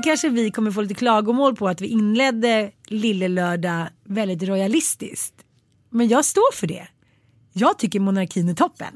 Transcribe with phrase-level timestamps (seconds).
[0.00, 5.34] Nu kanske vi kommer få lite klagomål på att vi inledde Lille Lördag väldigt royalistiskt.
[5.90, 6.88] Men jag står för det.
[7.52, 8.94] Jag tycker monarkin är toppen.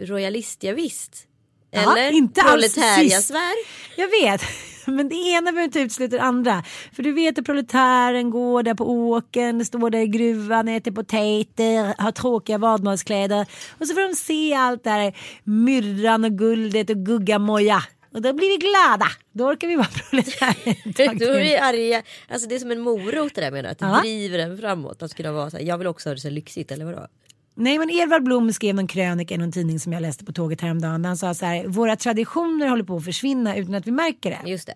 [0.00, 1.26] Royalist, ja, visst.
[1.70, 3.52] Ja, Eller inte alls proletariasvär.
[3.96, 4.42] Jag vet,
[4.86, 6.64] men det ena behöver inte utesluta det andra.
[6.92, 12.02] För du vet att proletären går där på åkern, står där i gruvan, äter potater,
[12.02, 13.46] har tråkiga vadmalskläder.
[13.78, 17.82] Och så får de se allt det här myrran och guldet och guggamoja.
[18.14, 19.06] Och då blir vi glada.
[19.32, 21.18] Då orkar vi vara proletärer.
[21.18, 22.02] Då är vi arga.
[22.28, 24.00] Alltså det är som en morot det där menar Att det Ja.
[24.00, 25.02] driver en framåt.
[25.02, 27.06] Att kunna vara så här, jag vill också ha det så lyxigt eller vadå?
[27.54, 30.60] Nej men Edvard Blom skrev någon krönika i någon tidning som jag läste på tåget
[30.60, 31.04] häromdagen.
[31.04, 34.50] Han sa så här, våra traditioner håller på att försvinna utan att vi märker det.
[34.50, 34.74] Just det.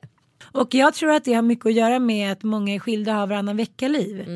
[0.52, 3.26] Och jag tror att det har mycket att göra med att många är skilda har
[3.26, 4.26] varannan vecka-liv.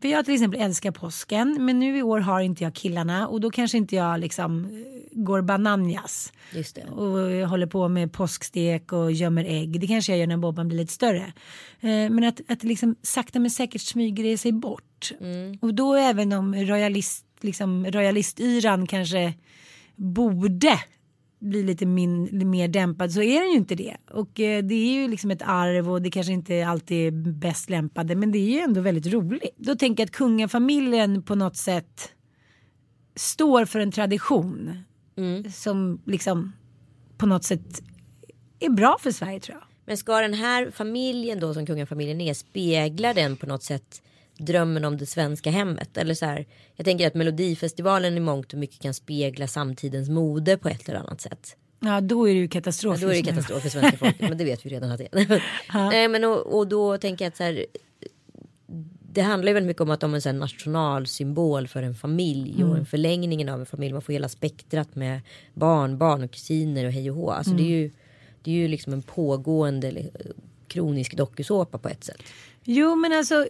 [0.00, 3.40] För jag till exempel älskar påsken men nu i år har inte jag killarna och
[3.40, 4.70] då kanske inte jag liksom eh,
[5.22, 6.32] går bananjas.
[6.92, 9.80] Och jag håller på med påskstek och gömmer ägg.
[9.80, 11.32] Det kanske jag gör när Bobban blir lite större.
[11.80, 15.12] Eh, Men att, att liksom sakta men säkert smyger det sig bort.
[15.60, 19.34] Och då även om royalist, liksom, royalistyran kanske
[19.96, 20.78] borde
[21.40, 23.96] bli lite min, mer dämpad så är den ju inte det.
[24.10, 27.70] Och eh, det är ju liksom ett arv och det kanske inte alltid är bäst
[27.70, 29.54] lämpade men det är ju ändå väldigt roligt.
[29.56, 32.12] Då tänker jag att kungafamiljen på något sätt
[33.16, 34.78] står för en tradition
[35.52, 36.52] som liksom
[37.18, 37.82] på något sätt
[38.60, 39.66] är bra för Sverige tror jag.
[39.84, 44.02] Men ska den här familjen då som kungafamiljen är speglar den på något sätt
[44.40, 45.96] drömmen om det svenska hemmet?
[45.96, 46.46] Eller så här,
[46.76, 50.98] jag tänker att melodifestivalen i mångt och mycket kan spegla samtidens mode på ett eller
[50.98, 51.56] annat sätt.
[51.80, 53.00] Ja då är det ju Ja, katastrof.
[53.00, 55.42] då är det katastrof för svenska folket men det vet vi redan att det är.
[55.90, 57.66] Nej, men och, och då tänker jag att så här,
[59.12, 62.70] det handlar ju väldigt mycket om att de är en nationalsymbol för en familj Mm.
[62.70, 63.92] och en förlängningen av en familj.
[63.92, 65.20] Man får hela spektrat med
[65.54, 67.30] barn, barn och kusiner och hej och hå.
[67.30, 67.72] Alltså det är Mm.
[67.80, 67.90] ju,
[68.42, 70.10] det är ju liksom en pågående li-
[70.68, 72.22] kronisk dokusåpa på ett sätt.
[72.64, 73.46] Jo men alltså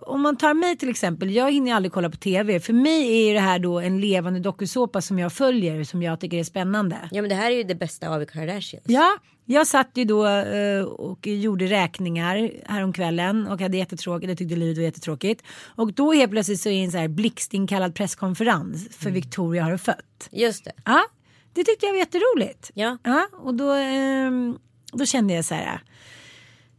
[0.00, 2.60] om man tar mig till exempel, jag hinner aldrig kolla på tv.
[2.60, 6.38] För mig är det här då en levande dokusåpa som jag följer som jag tycker
[6.38, 6.96] är spännande.
[7.10, 8.84] Ja men det här är ju det bästa av Kardashians.
[8.86, 14.28] Ja, jag satt ju då eh, och gjorde räkningar häromkvällen och hade jättetråkigt.
[14.28, 15.42] Jag tyckte livet var jättetråkigt.
[15.76, 20.28] Och då helt plötsligt så är en så här blixtinkallad presskonferens för Victoria har fött.
[20.30, 20.72] Just det.
[20.84, 21.04] Ja,
[21.52, 22.70] det tyckte jag var jätteroligt.
[22.74, 22.98] Ja.
[23.02, 24.58] Ja, och då, ehm,
[24.92, 25.82] då kände jag så här.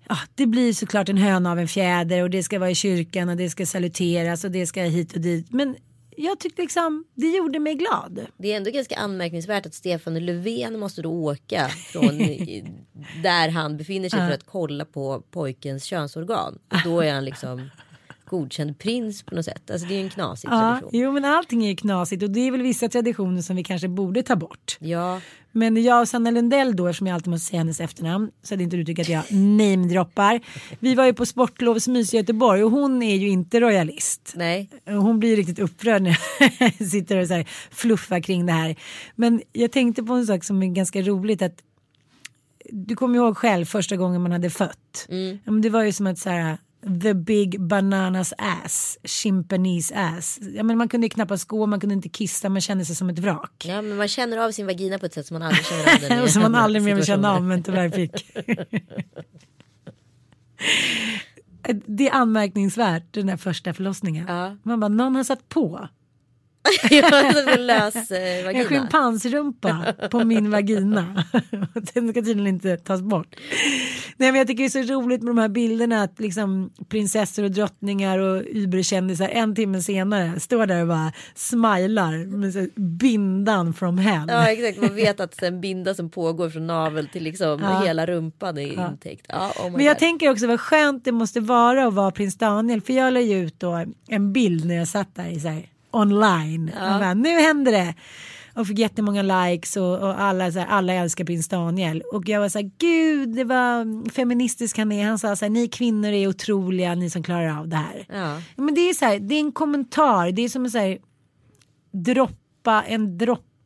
[0.09, 3.29] Ja, det blir såklart en höna av en fjäder och det ska vara i kyrkan
[3.29, 5.51] och det ska saluteras och det ska hit och dit.
[5.51, 5.75] Men
[6.17, 8.19] jag tyckte liksom det gjorde mig glad.
[8.37, 12.17] Det är ändå ganska anmärkningsvärt att Stefan Löfven måste då åka från
[13.23, 16.59] där han befinner sig för att kolla på pojkens könsorgan.
[16.69, 17.69] Och då är han liksom
[18.29, 19.71] godkänd prins på något sätt.
[19.71, 20.89] Alltså det är ju en knasig Ja, tradition.
[20.93, 23.87] jo men allting är ju knasigt och det är väl vissa traditioner som vi kanske
[23.87, 24.77] borde ta bort.
[24.79, 25.21] Ja,
[25.51, 28.61] Men jag och Sanna Lundell då, eftersom jag alltid måste säga hennes efternamn, så att
[28.61, 30.39] inte du tycker att jag namedroppar.
[30.79, 34.33] Vi var ju på sportlovsmys i Göteborg och hon är ju inte royalist.
[34.35, 34.69] nej.
[34.85, 36.17] Hon blir riktigt upprörd när
[36.59, 38.75] jag sitter och så här fluffar kring det här.
[39.15, 41.63] Men jag tänkte på en sak som är ganska roligt att
[42.71, 45.07] du kommer ihåg själv första gången man hade fött.
[45.43, 50.39] Men det var ju som att så här the big bananas ass, chimpanese ass.
[50.41, 53.19] Ja, men man kunde knappast gå, man kunde inte kissa, man kände sig som ett
[53.19, 53.65] vrak.
[53.67, 55.99] Ja, men man känner av sin vagina på ett sätt som man aldrig känner av
[56.09, 58.25] den Och som man aldrig mer vill känna av men tyvärr fick.
[61.85, 64.25] Det är anmärkningsvärt den där första förlossningen.
[64.27, 64.57] Ja.
[64.63, 65.89] Man bara, någon har satt på
[67.59, 71.23] lös eh, en schimpansrumpa på min vagina.
[71.93, 73.35] Den ska tydligen inte tas bort.
[74.17, 77.43] Nej men jag tycker det är så roligt med de här bilderna att liksom prinsessor
[77.43, 83.73] och drottningar och überkändisar en timme senare står där och bara smilar med så bindan
[83.73, 84.25] from hell.
[84.27, 87.81] Ja exakt, man vet att en binda som pågår från navel till liksom Ja.
[87.85, 89.25] hela rumpan är intäckt.
[89.29, 89.99] Ja, oh Men jag God.
[89.99, 92.81] tänker också vad skönt det måste vara att vara prins Daniel.
[92.81, 95.65] För jag la ju ut då en bild när jag satt där i så här,
[95.91, 96.69] online.
[96.69, 97.93] Och bara, nu händer det.
[98.53, 102.03] Och fick jättemånga likes och, och alla, så här, alla älskar prins Daniel.
[102.13, 105.05] Och jag var så här, gud det var feministisk han är.
[105.05, 108.05] Han sa så här, ni kvinnor är otroliga, ni som klarar av det här.
[108.09, 108.41] Ja.
[108.55, 110.97] Men det är så här, det är en kommentar, det är som en så här,
[111.91, 113.17] droppa en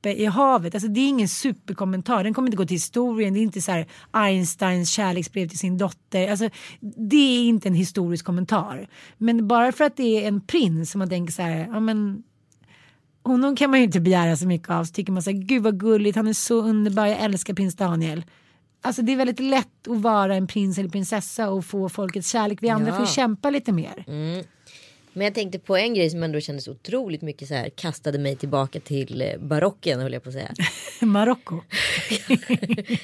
[0.04, 0.76] droppe i havet.
[0.76, 2.24] Alltså det är ingen superkommentar.
[2.24, 3.34] Den kommer inte gå till historien.
[3.34, 6.28] Det är inte så här Einsteins kärleksbrev till sin dotter.
[6.32, 6.50] Alltså
[7.10, 8.88] det är inte en historisk kommentar.
[9.18, 12.24] Men bara för att det är en prins som man tänker så här, ja men
[13.24, 14.84] honom kan man ju inte begära så mycket av.
[14.86, 17.76] Så tycker man så här, gud vad gulligt, han är så underbar, jag älskar prins
[17.76, 18.24] Daniel.
[18.86, 22.60] Alltså det är väldigt lätt att vara en prins eller prinsessa och få folkets kärlek.
[22.62, 22.98] Vi andra Ja.
[23.00, 24.04] får kämpa lite mer.
[25.14, 28.36] Men jag tänkte på en grej som ändå kändes otroligt mycket så här kastade mig
[28.36, 30.54] tillbaka till eh, barocken höll jag på att säga.
[31.02, 31.62] Marocko.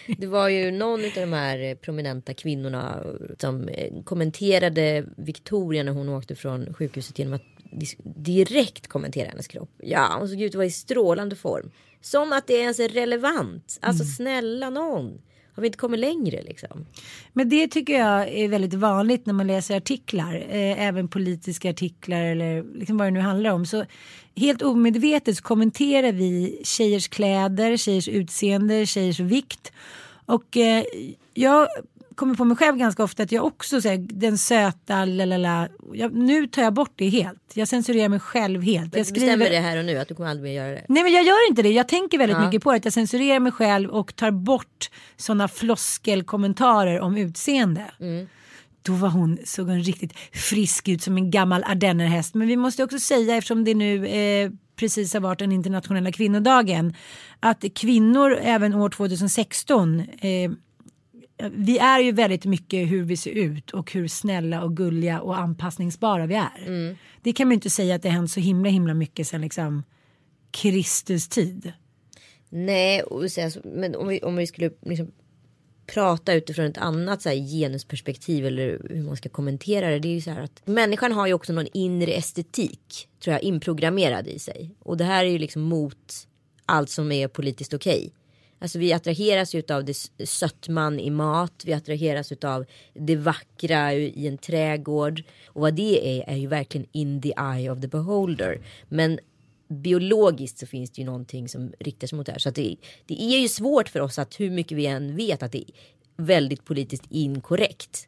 [0.18, 3.04] Det var ju någon av de här eh, prominenta kvinnorna
[3.40, 7.44] som eh, kommenterade Victoria när hon åkte från sjukhuset genom att
[8.16, 9.70] direkt kommentera hennes kropp.
[9.78, 11.72] Ja, hon såg ut att vara i strålande form.
[12.02, 13.78] Som att det ens är relevant.
[13.82, 15.22] Alltså snälla någon.
[15.60, 16.86] Har vi inte kommit längre liksom?
[17.34, 22.22] Men det tycker jag är väldigt vanligt när man läser artiklar, eh, även politiska artiklar
[22.22, 23.66] eller liksom vad det nu handlar om.
[23.66, 23.86] Så
[24.36, 29.72] helt omedvetet så kommenterar vi tjejers kläder, tjejers utseende, tjejers vikt.
[30.26, 30.84] Och eh,
[31.34, 31.68] jag
[32.20, 35.68] kommer på mig själv ganska ofta att jag också säger den söta lalala.
[35.94, 37.40] Jag, nu tar jag bort det helt.
[37.54, 38.96] Jag censurerar mig själv helt.
[38.96, 40.86] Jag Jag bestämmer det här och nu att du kommer aldrig mer göra det.
[40.90, 41.70] Nej men jag gör inte det.
[41.70, 42.46] Jag tänker väldigt Ja.
[42.46, 42.78] mycket på det.
[42.78, 47.86] Att jag censurerar mig själv och tar bort sådana floskelkommentarer om utseende.
[48.82, 52.34] Då var hon, såg hon riktigt frisk ut som en gammal ardennerhäst.
[52.36, 56.94] Men vi måste också säga eftersom det nu eh, precis har varit den internationella kvinnodagen.
[57.40, 60.52] Att kvinnor även år 2016 eh,
[61.52, 65.38] vi är ju väldigt mycket hur vi ser ut och hur snälla och gulliga och
[65.38, 66.96] anpassningsbara vi är.
[67.22, 69.84] Det kan man ju inte säga att det hänt så himla himla mycket sen liksom
[70.52, 71.74] Kristus tid.
[72.50, 75.12] Nej, och alltså, men om vi, om vi skulle liksom
[75.94, 80.00] prata utifrån ett annat så här, genusperspektiv eller hur man ska kommentera det.
[80.00, 83.44] Det är ju så här att människan har ju också någon inre estetik tror jag
[83.44, 84.76] inprogrammerad i sig.
[84.80, 86.28] Och det här är ju liksom mot
[86.66, 88.14] allt som är politiskt okej.
[88.60, 89.94] Alltså vi attraheras ju av det
[90.26, 95.24] sötman i mat, vi attraheras av det vackra i en trädgård.
[95.48, 98.62] Och vad det är är ju verkligen in the eye of the beholder.
[98.90, 99.20] Men
[99.68, 102.40] biologiskt så finns det ju någonting som riktar sig mot det här.
[102.40, 102.76] Så att det,
[103.06, 105.74] det är ju svårt för oss att hur mycket vi än vet att det är
[106.18, 108.08] väldigt politiskt inkorrekt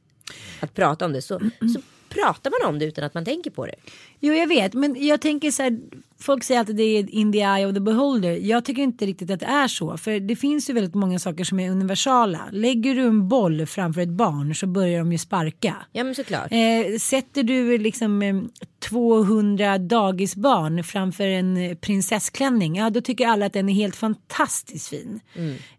[0.59, 1.39] att prata om det så,
[1.73, 3.75] så pratar man om det utan att man tänker på det.
[4.19, 5.79] Jo jag vet men jag tänker så här.
[6.19, 8.31] Folk säger alltid det är in the eye of the beholder.
[8.31, 9.97] Jag tycker inte riktigt att det är så.
[9.97, 12.39] För det finns ju väldigt många saker som är universala.
[12.51, 15.75] Lägger du en boll framför ett barn så börjar de ju sparka.
[15.91, 16.51] Ja men såklart.
[16.51, 18.35] Eh, sätter du liksom eh,
[18.79, 24.87] 200 dagisbarn framför en eh, prinsessklänning, ja då tycker alla att den är helt fantastiskt
[24.87, 25.19] fin.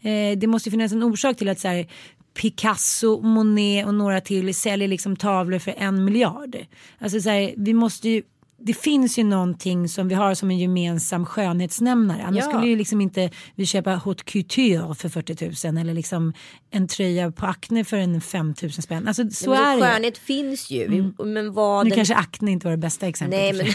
[0.01, 1.87] Eh, det måste finnas en orsak till att så här,
[2.35, 6.57] Picasso, Monet och några till säljer liksom tavlor för en miljard.
[6.99, 8.23] Alltså så här, vi måste ju
[8.65, 12.23] det finns ju någonting som vi har som en gemensam skönhetsnämnare.
[12.23, 12.51] Annars Ja.
[12.51, 16.33] skulle ju liksom inte vi köpa haute couture för 40 000 eller liksom
[16.71, 19.09] en tröja på Acne för en 5 000 spänn.
[19.09, 19.83] Alltså så men är det.
[19.83, 20.89] skönhet finns ju.
[20.89, 23.41] Vi- Men vad Nu den kanske Acne inte var det bästa exemplet.
[23.41, 23.67] Nej men,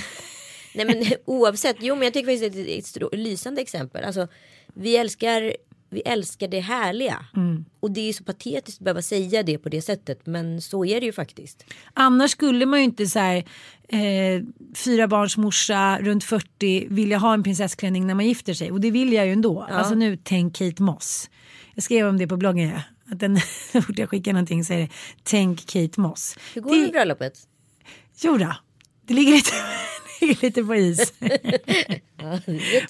[0.86, 4.04] nej men oavsett, jo men jag tycker faktiskt att det är ett strå- lysande exempel.
[4.04, 4.28] Alltså,
[4.74, 5.54] vi älskar
[5.90, 7.26] vi älskar det härliga.
[7.36, 7.66] Mm.
[7.80, 10.26] Och det är så patetiskt att behöva säga det på det sättet.
[10.26, 11.66] Men så är det ju faktiskt.
[11.94, 13.38] Annars skulle man ju inte så här,
[13.90, 14.44] eh,
[14.76, 18.72] fyra barns morsa runt 40 vilja ha en prinsessklänning när man gifter sig.
[18.72, 19.62] Och det vill jag ju ändå.
[19.62, 21.30] Alltså nu tänk Kate Moss.
[21.74, 22.70] Jag skrev om det på bloggen.
[22.70, 22.82] Ja.
[23.12, 23.40] Att den,
[23.72, 24.90] så fort jag skickar någonting så är det
[25.24, 26.38] tänk Kate Moss.
[26.54, 27.40] Hur går det med bröllopet?
[28.24, 28.56] Jo då,
[29.08, 29.52] det ligger lite,
[30.22, 31.14] ligger lite på is.
[32.20, 32.40] Ja,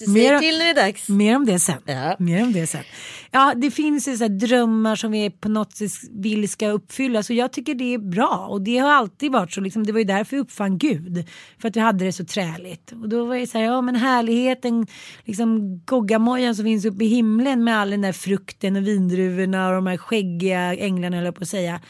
[0.06, 1.08] Mer- till när det är dags.
[1.08, 1.82] Mer om det sen.
[1.86, 2.16] Ja.
[2.18, 2.82] Mer om det sen.
[3.30, 7.36] Ja, det finns ju så drömmar som vi på något sätt vill ska uppfyllas och
[7.36, 9.60] jag tycker det är bra och det har alltid varit så.
[9.60, 11.28] Liksom, det var ju därför vi uppfann Gud.
[11.58, 12.92] För att vi hade det så träligt.
[12.92, 14.86] Och då var det så här, ja men härligheten,
[15.24, 19.74] liksom goggamojan som finns uppe i himlen med all den där frukten och vindruvorna och
[19.74, 21.80] de här skäggiga änglarna höll jag på att säga.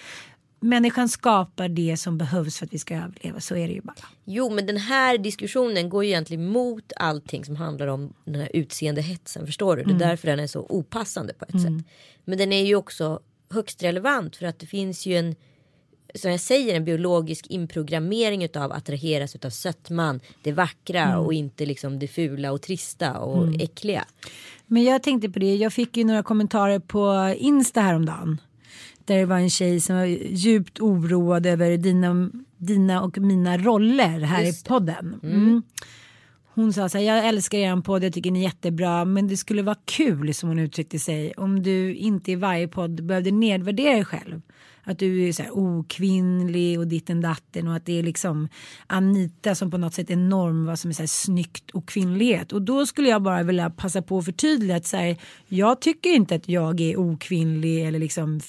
[0.60, 4.06] Människan skapar det som behövs för att vi ska överleva, så är det ju bara.
[4.24, 8.50] Jo men den här diskussionen går ju egentligen mot allting som handlar om den här
[8.54, 9.46] utseendehetsen.
[9.46, 9.82] Förstår du?
[9.82, 11.86] Det är därför den är så opassande på ett sätt.
[12.24, 15.36] Men den är ju också högst relevant för att det finns ju en
[16.14, 21.66] som jag säger en biologisk inprogrammering utav att attraheras utav sötman, det vackra och inte
[21.66, 24.04] liksom det fula och trista och äckliga.
[24.66, 28.40] Men jag tänkte på det, jag fick ju några kommentarer på Insta häromdagen.
[29.08, 34.20] Där det var en tjej som var djupt oroad över dina, dina och mina roller
[34.20, 35.20] här Just i podden.
[35.22, 35.62] Mm.
[36.54, 39.36] Hon sa så här, jag älskar er podd, jag tycker ni är jättebra, men det
[39.36, 43.94] skulle vara kul som hon uttryckte sig om du inte i varje podd behövde nedvärdera
[43.94, 44.42] dig själv.
[44.88, 48.48] Att du är så här okvinnlig och ditten datten och att det är liksom
[48.86, 52.52] Anita som på något sätt är norm vad som är så här snyggt och kvinnlighet.
[52.52, 55.16] Och då skulle jag bara vilja passa på att förtydliga att så här,
[55.48, 58.40] jag tycker inte att jag är okvinnlig eller liksom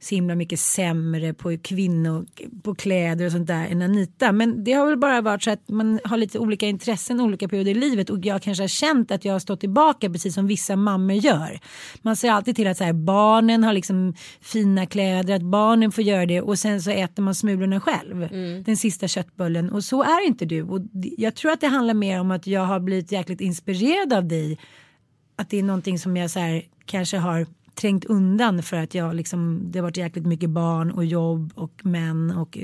[0.00, 2.26] så himla mycket sämre på kvinnor,
[2.62, 4.32] på kläder och sånt där än Anita.
[4.32, 7.70] Men det har väl bara varit så att man har lite olika intressen olika perioder
[7.70, 10.76] i livet och jag kanske har känt att jag har stått tillbaka precis som vissa
[10.76, 11.60] mammor gör.
[12.02, 15.42] Man ser alltid till att så här, barnen har liksom fina kläder, att
[15.80, 18.28] barnen får göra det och sen så äter man smulorna själv.
[18.64, 20.62] Den sista köttbullen och så är inte du.
[20.62, 24.24] Och jag tror att det handlar mer om att jag har blivit jäkligt inspirerad av
[24.28, 24.58] dig.
[25.36, 29.14] Att det är någonting som jag så här, kanske har trängt undan för att jag
[29.14, 32.58] liksom, det har varit jäkligt mycket barn och jobb och män och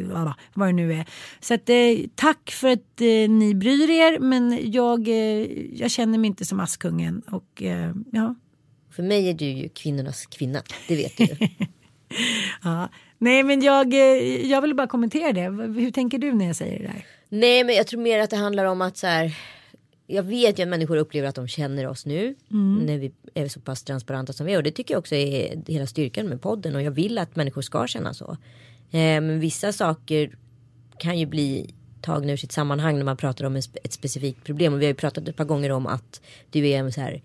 [0.54, 1.06] vad det nu är.
[1.40, 1.76] Så att, eh,
[2.14, 5.46] tack för att eh, ni bryr er men jag, eh,
[5.80, 8.34] jag känner mig inte som Askungen och eh, ja.
[8.90, 11.26] För mig är du ju kvinnornas kvinna, det vet du.
[12.62, 12.88] ja.
[13.18, 15.80] Nej men jag, eh, jag vill bara kommentera det.
[15.80, 17.06] Hur tänker du när jag säger det där?
[17.28, 19.36] Nej men jag tror mer att det handlar om att så här.
[20.06, 22.34] Jag vet ju att människor upplever att de känner oss nu.
[22.86, 24.56] När vi är så pass transparenta som vi är.
[24.56, 26.76] Och det tycker jag också är hela styrkan med podden.
[26.76, 28.36] Och jag vill att människor ska känna så.
[28.90, 30.36] Eh, men vissa saker
[30.98, 34.72] kan ju bli tagna ur sitt sammanhang när man pratar om ett specifikt problem.
[34.74, 36.20] Och vi har ju pratat ett par gånger om att
[36.50, 37.22] du är en så här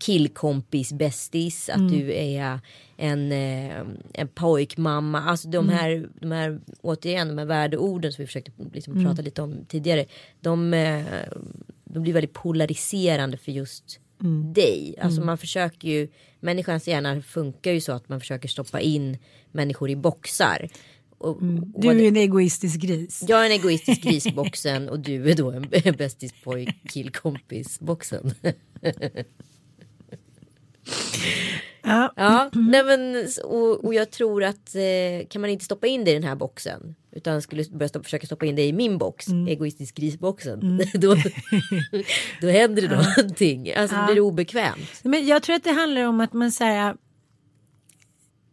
[0.00, 1.68] killkompis bästis.
[1.68, 2.60] Att du är
[2.96, 3.80] en, eh,
[4.14, 5.22] en pojkmamma.
[5.22, 9.42] Alltså de här, de här återigen de här värdeorden som vi försökte liksom prata lite
[9.42, 10.06] om tidigare.
[10.40, 11.04] De, eh,
[11.84, 14.00] de blir väldigt polariserande för just
[14.54, 14.94] dig.
[15.00, 16.08] Alltså man försöker ju,
[16.40, 19.18] människans hjärna funkar ju så att man försöker stoppa in
[19.52, 20.68] människor i boxar.
[21.18, 21.42] Och, och
[21.80, 23.24] Du är en egoistisk gris.
[23.28, 28.34] jag är en egoistisk grisboxen och du är då en bästis pojk killkompis boxen.
[31.82, 32.12] Ja.
[32.16, 36.10] Ja, nej men och, och jag tror att eh, kan man inte stoppa in det
[36.10, 39.26] i den här boxen utan skulle börja stoppa, försöka stoppa in det i min box,
[39.48, 40.60] egoistisk grisboxen,
[40.94, 41.16] då,
[42.40, 43.72] då händer det någonting.
[43.72, 45.00] Alltså det blir obekvämt.
[45.02, 46.96] Men jag tror att det handlar om att man så här,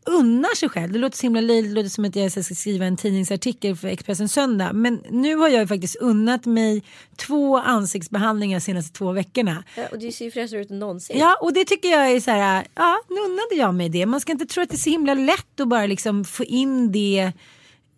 [0.08, 0.94] unnar sig själv.
[0.94, 3.88] Det låter så himla löjligt, det låter som att jag ska skriva en tidningsartikel för
[3.88, 4.74] Expressen Söndag.
[4.74, 6.84] Men nu har jag ju faktiskt unnat mig
[7.16, 9.64] två ansiktsbehandlingar de senaste två veckorna.
[9.76, 11.20] Ja, och du ser ju fräschare ut än någonsin.
[11.20, 14.06] Ja, och det tycker jag är så här, ja, nu unnade jag mig det.
[14.06, 16.92] Man ska inte tro att det är så himla lätt att bara liksom få in
[16.92, 17.32] det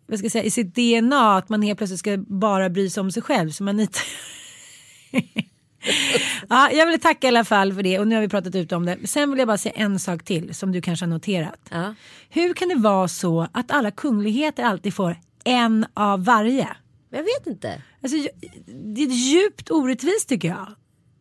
[0.09, 3.01] vad ska jag säga, i sitt DNA att man helt plötsligt ska bara bry sig
[3.01, 3.99] om sig själv som Anita.
[6.49, 8.71] ja, jag vill tacka i alla fall för det och nu har vi pratat ut
[8.71, 9.07] om det.
[9.07, 11.59] Sen vill jag bara säga en sak till som du kanske har noterat.
[11.71, 11.95] Ja.
[12.29, 16.69] Hur kan det vara så att alla kungligheter alltid får en av varje?
[17.09, 17.81] Jag vet inte.
[18.03, 18.17] Alltså,
[18.95, 20.67] det är djupt orättvist tycker jag.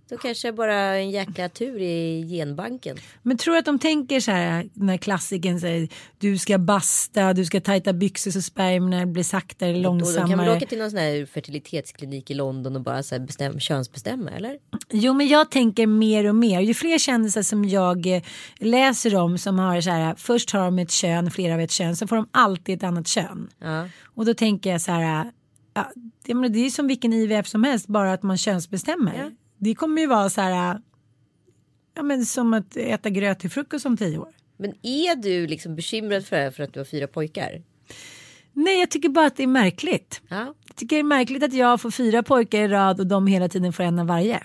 [0.09, 2.97] Då kanske bara en jäkla tur i genbanken.
[3.23, 5.89] Men tror du att de tänker så här när klassikern säger
[6.19, 10.57] du ska basta, du ska tajta byxor så spermierna blir saktare, Och de kan långsammare.
[10.57, 14.59] åka till någon sån här fertilitetsklinik i London och bara så här bestäm, könsbestämma eller?
[14.91, 16.61] Jo men jag tänker mer och mer.
[16.61, 18.23] Ju fler kändisar som jag eh,
[18.59, 21.97] läser om som har så här först har de ett kön, flera av ett kön,
[21.97, 23.49] så får de alltid ett annat kön.
[23.59, 23.89] Ja.
[24.05, 25.33] Och då tänker jag så här,
[25.75, 25.93] ja,
[26.25, 29.15] det är ju som vilken IVF som helst bara att man könsbestämmer.
[29.19, 29.31] Ja.
[29.59, 30.81] Det kommer ju vara så här,
[31.95, 34.33] ja, men som att äta gröt till frukost om tio år.
[34.57, 37.63] Men är du liksom bekymrad för det här för att du har fyra pojkar?
[38.53, 40.21] Nej, jag tycker bara att det är märkligt.
[40.29, 43.27] Ja, Jag tycker det är märkligt att jag får fyra pojkar i rad och de
[43.27, 44.41] hela tiden får en av varje.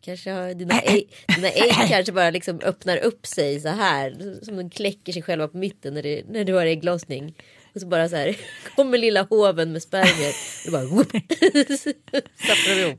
[0.00, 4.38] kanske har dina ägg, dina ägg kanske bara liksom öppnar upp sig så här.
[4.44, 7.34] Som de kläcker sig själva på mitten när, det, när du har ägglossning.
[7.74, 8.36] Och så bara så här
[8.76, 10.34] kommer lilla hoven med spermier.
[10.66, 11.12] Och bara whoop.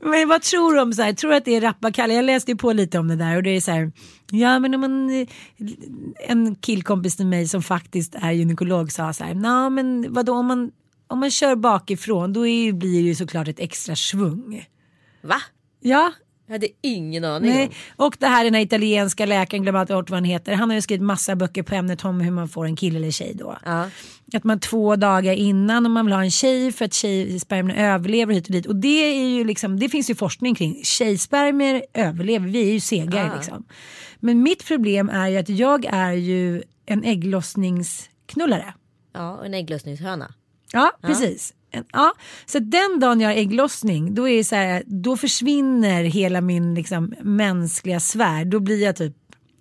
[0.00, 1.12] Men vad tror du om så här?
[1.12, 2.16] Tror du att det är rappakalja?
[2.16, 3.92] Jag läste ju på lite om det där och det är så här.
[4.30, 5.26] Ja men om man,
[6.28, 9.34] en killkompis till mig som faktiskt är gynekolog sa så här.
[9.34, 10.70] Nej men vadå om man,
[11.06, 14.68] om man kör bakifrån då är, blir det ju såklart ett extra svung.
[15.22, 15.42] Va?
[15.80, 16.12] Ja,
[16.46, 18.06] Jag hade ingen aning Nej, om.
[18.06, 20.52] och det här är den här italienska läkaren, glömmer alltid bort vad han heter.
[20.54, 23.10] Han har ju skrivit massa böcker på ämnet om hur man får en kille eller
[23.10, 23.58] tjej då.
[23.64, 23.88] Ja.
[24.34, 28.34] Att man två dagar innan om man vill ha en tjej för att tjejspermierna överlever
[28.34, 28.66] hit och dit.
[28.66, 28.88] Och det
[29.22, 30.80] är ju liksom, det finns ju forskning kring.
[30.84, 33.36] Tjejspermier överlever, vi är ju segare Ah.
[33.36, 33.64] liksom.
[34.20, 38.74] Men mitt problem är ju att jag är ju en ägglossningsknullare.
[39.14, 40.34] ja, och en ägglossningshöna.
[40.72, 41.54] Ja, precis.
[41.92, 42.12] Ja.
[42.46, 47.14] Så den dagen jag har ägglossning då, är så här, då försvinner hela min liksom,
[47.22, 48.44] mänskliga sfär.
[48.44, 49.16] Då blir jag typ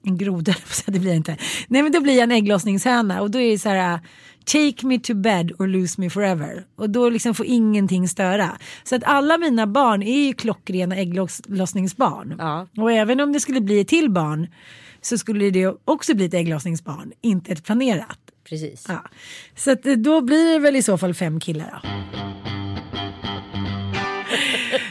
[0.06, 0.56] en groda,
[0.86, 1.38] det blir jag inte.
[1.68, 4.00] Nej men då blir jag en ägglossningshöna och då är det så här
[4.46, 6.66] take me to bed or lose me forever.
[6.76, 8.58] Och då liksom får ingenting störa.
[8.84, 12.36] Så att alla mina barn är ju klockrena ägglossningsbarn.
[12.38, 12.68] Ja.
[12.78, 14.48] Och även om det skulle bli ett till barn
[15.02, 18.20] så skulle det också bli ett ägglossningsbarn, inte ett planerat.
[18.44, 18.86] Precis.
[18.88, 19.04] Ja.
[19.56, 21.90] Så att eh, då blir det väl i så fall fem killar då.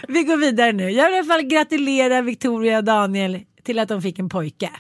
[0.09, 0.91] Vi går vidare nu.
[0.91, 4.71] Jag vill i alla fall gratulera Victoria och Daniel till att de fick en pojke.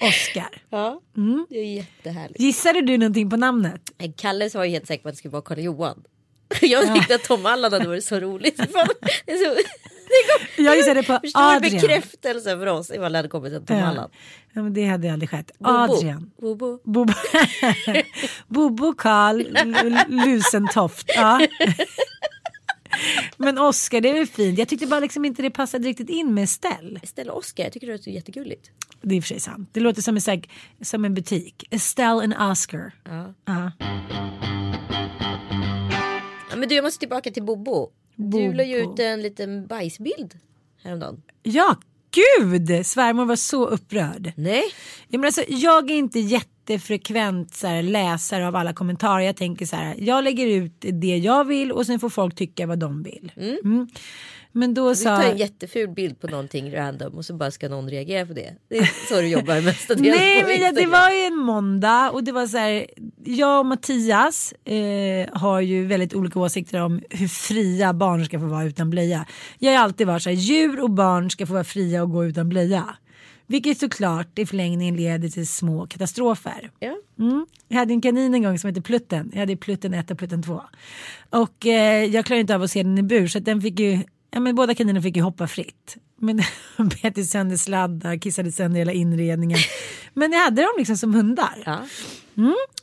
[0.00, 0.62] Oscar.
[0.70, 1.46] Ja, Mm.
[1.50, 2.40] det är jättehärligt.
[2.40, 3.80] Gissade du någonting på namnet?
[4.16, 6.02] Kalle var ju helt säker på att det skulle vara Karl Johan.
[6.60, 8.56] Jag tyckte att Tom Allan hade varit så roligt.
[8.56, 8.88] Fan,
[9.26, 9.60] det är så...
[10.56, 11.80] Jag gissade på Förstår du Adrian.
[11.80, 14.10] bekräftelse för oss ifall det hade kommit en Tom Ja.
[14.52, 15.50] Men det hade aldrig skett.
[15.60, 16.30] Adrian.
[16.40, 16.78] Bobo.
[16.84, 17.12] Bobo,
[18.48, 19.42] Bobo Karl
[20.08, 21.06] Lusentoft.
[21.16, 21.46] Ja.
[23.36, 24.58] Men Oscar, det är väl fint.
[24.58, 27.00] Jag tyckte bara liksom inte det passade riktigt in med Estelle.
[27.02, 28.70] Estelle Oscar, jag tycker det låter jättegulligt.
[29.02, 29.68] Det är i och för sig sant.
[29.72, 30.42] Det låter som en, här-
[30.82, 31.64] som en butik.
[31.70, 32.92] Estelle and Oscar.
[33.04, 33.34] Ja.
[33.44, 33.72] Ja.
[36.50, 37.90] Ja, men du, jag måste tillbaka till Bobo.
[38.16, 40.34] Du la ju ut en liten bajsbild
[40.82, 41.22] häromdagen.
[41.42, 41.76] Ja,
[42.10, 42.86] gud!
[42.86, 44.32] Svärmor var så upprörd.
[44.36, 44.62] Nej.
[45.08, 49.24] Ja, men alltså, jag är inte jättefrekvent så här, läsare av alla kommentarer.
[49.24, 52.66] Jag tänker så här, jag lägger ut det jag vill och sen får folk tycka
[52.66, 53.32] vad de vill.
[53.36, 53.88] Mm.
[54.56, 55.16] Men då Du sa...
[55.16, 58.54] tar en jätteful bild på någonting random och så bara ska någon reagera på det.
[58.68, 62.24] Det är så du jobbar mestadels Nej men det, det var ju en måndag och
[62.24, 62.86] det var så här.
[63.24, 68.46] Jag och Mattias eh, har ju väldigt olika åsikter om hur fria barn ska få
[68.46, 69.26] vara utan blöja.
[69.58, 70.36] Jag har alltid varit så här.
[70.36, 72.96] Djur och barn ska få vara fria och gå utan blöja.
[73.46, 76.70] Vilket såklart i förlängningen leder till små katastrofer.
[76.78, 76.96] Ja.
[77.18, 77.46] Mm.
[77.68, 79.30] Jag hade en kanin en gång som hette Plutten.
[79.32, 80.62] Jag hade Plutten 1 och Plutten 2.
[81.30, 83.80] Och eh, jag klarade inte av att se den i bur så att den fick
[83.80, 83.98] ju,
[84.34, 85.96] ja men båda kaninerna fick ju hoppa fritt.
[86.16, 86.42] Men
[87.02, 89.58] bet sönder sladdar, kissade sönder hela inredningen.
[90.14, 91.62] Men jag hade dem liksom som hundar.
[91.66, 91.80] Ja.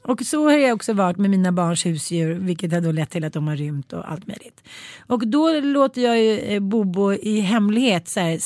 [0.01, 3.23] Och så har jag också varit med mina barns husdjur vilket har då lett till
[3.23, 4.63] att de har rymt och allt möjligt.
[5.07, 8.39] Och då låter jag ju eh, Bobo i hemlighet så här,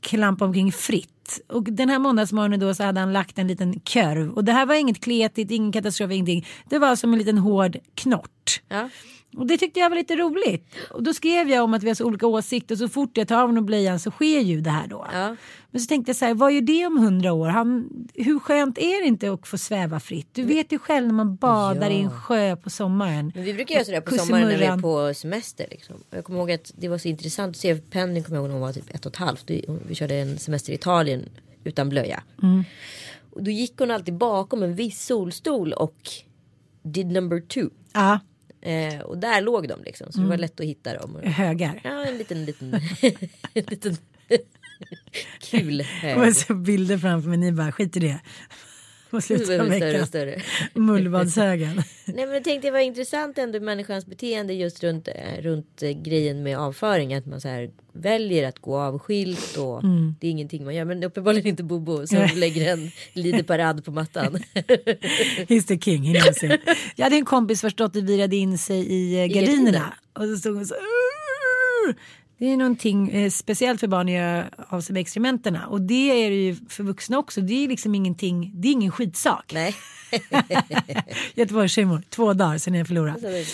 [0.00, 1.08] klampa omkring fritt.
[1.48, 4.30] Och den här måndagsmorgonen då så hade han lagt en liten körv.
[4.32, 6.46] Och det här var inget kletigt, ingen katastrof, ingenting.
[6.68, 8.60] Det var som en liten hård knort.
[8.68, 8.88] Ja.
[9.36, 10.74] Och det tyckte jag var lite roligt.
[10.90, 12.74] Och då skrev jag om att vi har så olika åsikter.
[12.74, 15.06] Och så fort jag tar av honom blöjan så sker ju det här då.
[15.12, 15.36] Ja.
[15.70, 17.48] Men så tänkte jag så här, vad gör det om hundra år?
[17.48, 20.28] Han, hur skönt är det inte att få sväva fritt?
[20.32, 23.32] Du vet ju själv när man badar i en sjö på sommaren.
[23.34, 25.66] Men vi brukar göra sådär på sommaren när vi är på semester.
[25.70, 25.96] Liksom.
[26.10, 27.74] Jag kommer ihåg att det var så intressant att se.
[27.76, 29.50] Penny kommer ihåg när hon var typ ett och ett halvt.
[29.50, 31.28] Vi, vi körde en semester i Italien
[31.64, 32.22] utan blöja.
[32.42, 32.64] Mm.
[33.30, 35.96] Och då gick hon alltid bakom en viss solstol och
[36.82, 37.68] did number two.
[37.92, 38.20] Ja,
[38.62, 40.12] Eh, och där låg de liksom.
[40.12, 40.30] Så Mm.
[40.30, 41.18] det var lätt att hitta dem.
[41.24, 41.80] högar.
[41.84, 42.74] Ja, en liten, liten,
[43.54, 43.96] en liten
[45.40, 46.36] kul Och hög.
[46.36, 48.20] så bilder framför mig, ni bara skit i det.
[49.12, 50.40] På Det slutet av veckan.
[50.74, 51.76] Mullvadshögen.
[52.04, 55.90] Nej men jag tänkte det var intressant ändå människans beteende just runt, eh, runt eh,
[55.90, 57.14] grejen med avföring.
[57.14, 59.82] Att man så här väljer att gå avskilt och
[60.20, 60.84] det är ingenting man gör.
[60.84, 64.36] Men uppenbarligen inte Bobo som lägger en lideparad på mattan.
[65.48, 66.60] He's the king, he knows it.
[66.96, 69.46] Jag hade en kompis vars dotter virade in sig i eh, gardiner?
[69.46, 69.94] gardinerna.
[70.12, 70.74] Och så stod hon så!
[72.42, 75.66] Det är någonting eh, speciellt för barn att göra av sig med exkrementerna.
[75.66, 77.40] Och det är det ju för vuxna också.
[77.40, 79.52] Det är liksom ingenting, det är ingen skitsak.
[79.54, 79.74] Nej.
[81.34, 83.44] Göteborgshumor, två dagar sen jag förlorade.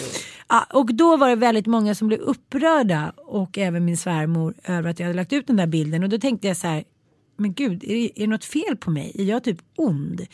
[0.48, 4.90] Ja, och då var det väldigt många som blev upprörda och även min svärmor över
[4.90, 6.84] att jag hade lagt ut den där bilden och då tänkte jag så här
[7.36, 9.12] men gud, är det, är det något fel på mig?
[9.18, 10.26] Är jag typ ond?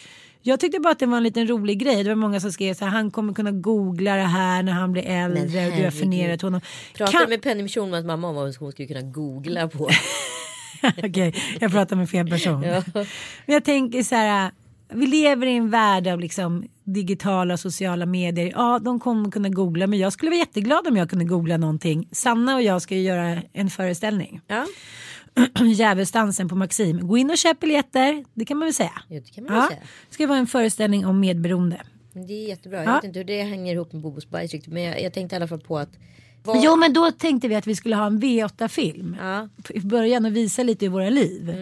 [0.46, 2.04] Jag tyckte bara att det var en liten rolig grej.
[2.04, 4.92] Det var många som skrev så här, han kommer kunna googla det här när han
[4.92, 6.61] blir äldre du har förnedrat honom.
[6.94, 9.90] Pratade Kan- med Penny Schulmans mamma om vad hon skulle kunna googla på.
[11.02, 12.61] Okej, jag pratar med fel person.
[12.61, 14.50] Men jag tänker så här,
[14.92, 18.52] vi lever i en värld av liksom digitala sociala medier.
[18.54, 22.09] Ja, de kommer kunna googla, men jag skulle vara jätteglad om jag kunde googla någonting.
[22.12, 24.40] Sanna och jag ska ju göra en föreställning.
[24.46, 24.66] Ja,
[25.75, 27.09] Djävulsdansen på Maxim.
[27.09, 28.92] Gå in och köp biljetter, det kan man väl säga.
[29.09, 29.81] ja det kan man Ja, säga.
[30.09, 31.81] det ska vara en föreställning om medberoende.
[32.12, 32.79] Det är jättebra.
[32.79, 32.85] Ja.
[32.85, 34.73] Jag vet inte hur det hänger ihop med Bobos Bergs riktigt.
[34.73, 35.88] Men jag, jag tänkte i alla fall på att.
[36.42, 39.49] vad- Jo, men då tänkte vi att vi skulle ha en V8-film Ja.
[39.70, 41.53] i början och visa lite i våra liv.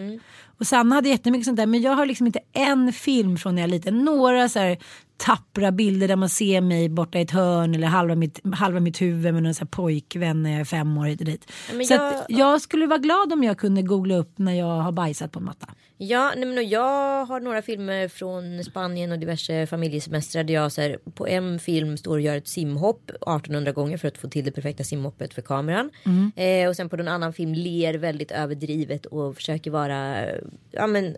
[0.59, 3.61] Och Sanna hade jättemycket sånt där men jag har liksom inte en film från när
[3.61, 4.05] jag är liten.
[4.05, 4.77] Några så här
[5.17, 9.01] tappra bilder där man ser mig borta i ett hörn eller halva mitt, halva mitt
[9.01, 11.51] huvud med någon så här pojkvän när jag är fem år hit och dit.
[11.73, 14.91] Men så jag- jag skulle vara glad om jag kunde googla upp när jag har
[14.91, 15.67] bajsat på en matta.
[15.97, 20.81] Ja, nej, men jag har några filmer från Spanien och diverse familjesemestrar där jag så
[20.81, 24.45] här, på en film står och gör ett simhopp 1800 gånger för att få till
[24.45, 25.89] det perfekta simhoppet för kameran.
[26.35, 30.25] Eh, och sen på en annan film ler väldigt överdrivet och försöker vara,
[30.71, 31.15] ja men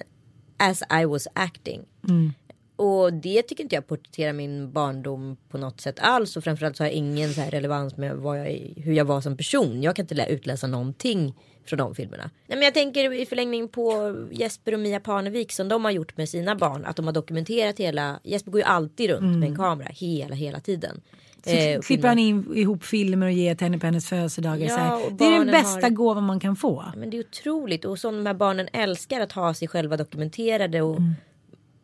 [0.58, 1.82] as I was acting.
[2.76, 6.38] Och det tycker inte jag porträtterar min barndom på något sätt alls.
[6.38, 9.38] Och framförallt så har jag ingen så här relevans med jag, hur jag var som
[9.38, 9.84] person.
[9.84, 11.34] Jag kan inte lä- utläsa någonting
[11.66, 12.24] från de filmerna.
[12.48, 16.18] Nej, men jag tänker i förlängning på Jesper och Mia Parnevik som de har gjort
[16.18, 16.86] med sina barn.
[16.86, 20.60] Att de har dokumenterat hela, Jesper går ju alltid runt med en kamera hela, hela
[20.60, 21.02] tiden.
[21.44, 24.68] Så Eh, klipper han in ihop filmer och ger till henne på hennes födelsedagar.
[24.68, 26.86] Ja, Det är den bästa har- gåvan man kan få.
[26.98, 30.82] Men det är otroligt och som de här barnen älskar att ha sig själva dokumenterade.
[30.82, 31.00] Och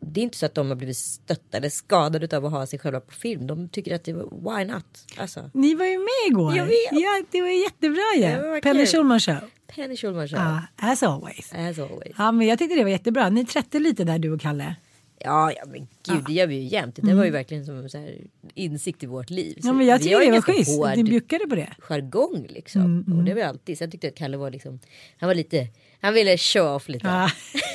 [0.04, 2.80] Det är inte så att de har blivit stötta eller skadade av att ha sig
[2.80, 3.48] själva på film.
[3.48, 4.86] De tycker att det var why not?
[5.18, 6.56] Alltså, Ni var ju med igår.
[6.58, 6.76] Jag vet.
[6.92, 8.22] Ja, det var jättebra ju.
[8.22, 8.86] Ja, kul.
[8.86, 9.38] Schulman show.
[9.76, 10.40] Penny Schulman show.
[10.40, 11.54] Ja, as always.
[11.54, 12.16] As always.
[12.18, 13.30] Ja, men jag tyckte det var jättebra.
[13.30, 14.76] Ni trätte lite där du och Kalle.
[15.24, 17.00] Ja, ja men gud det gör vi ju jämt.
[17.02, 18.18] Det var ju verkligen som så här
[18.54, 19.58] insikt i vårt liv.
[19.58, 19.68] Mm.
[19.68, 20.80] Ja, men jag tycker det var schysst.
[20.96, 21.70] Ni bjuckade på det.
[21.80, 22.82] jargong liksom.
[22.82, 23.78] Mm, Och det var alltid.
[23.78, 24.80] Så jag tyckte att Kalle var liksom.
[25.18, 25.68] Han var lite.
[26.02, 27.08] Han ville show off lite.
[27.08, 27.30] Ja.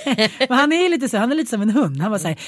[0.48, 2.00] men han är ju lite så, han är lite som en hund.
[2.00, 2.40] Han var så här,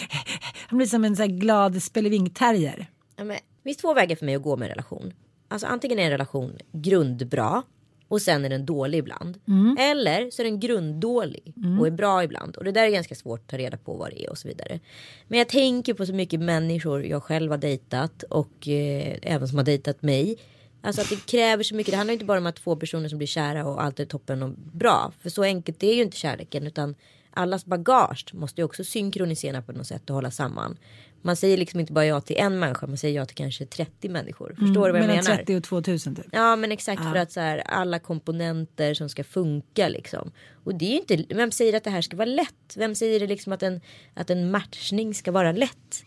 [0.69, 2.87] han blir som en så här glad spelevink-terrier.
[3.17, 5.13] Ja, men, det finns två vägar för mig att gå med en relation.
[5.49, 7.63] Alltså antingen är en relation grundbra
[8.09, 9.39] och sen är den dålig ibland.
[9.49, 9.77] Mm.
[9.81, 12.57] Eller så är den grunddålig och är bra ibland.
[12.57, 14.49] Och det där är ganska svårt att ta reda på vad det är och så
[14.49, 14.81] vidare.
[15.29, 19.59] Men jag tänker på så mycket människor jag själv har dejtat och eh, även som
[19.59, 20.37] har dejtat mig.
[20.81, 21.93] Alltså att det kräver så mycket.
[21.93, 24.43] Det handlar inte bara om att två personer som blir kära och allt är toppen
[24.43, 25.13] och bra.
[25.21, 26.95] För så enkelt är ju inte kärleken utan
[27.31, 30.79] allas bagage måste ju också synkronisera på något sätt och hålla samman.
[31.23, 34.09] Man säger liksom inte bara ja till en människa, man säger ja till kanske 30
[34.09, 34.55] människor.
[34.59, 35.37] Förstår du vad jag Mellan menar?
[35.37, 36.27] 30 och 2000 typ.
[36.33, 40.31] Ja men exakt för att så här, alla komponenter som ska funka liksom.
[40.65, 42.77] Och det är ju inte, vem säger att det här ska vara lätt?
[42.77, 43.81] Vem säger det liksom att en,
[44.15, 46.05] att en matchning ska vara lätt?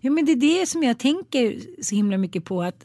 [0.00, 2.62] Ja, men det är det som jag tänker så himla mycket på.
[2.62, 2.84] att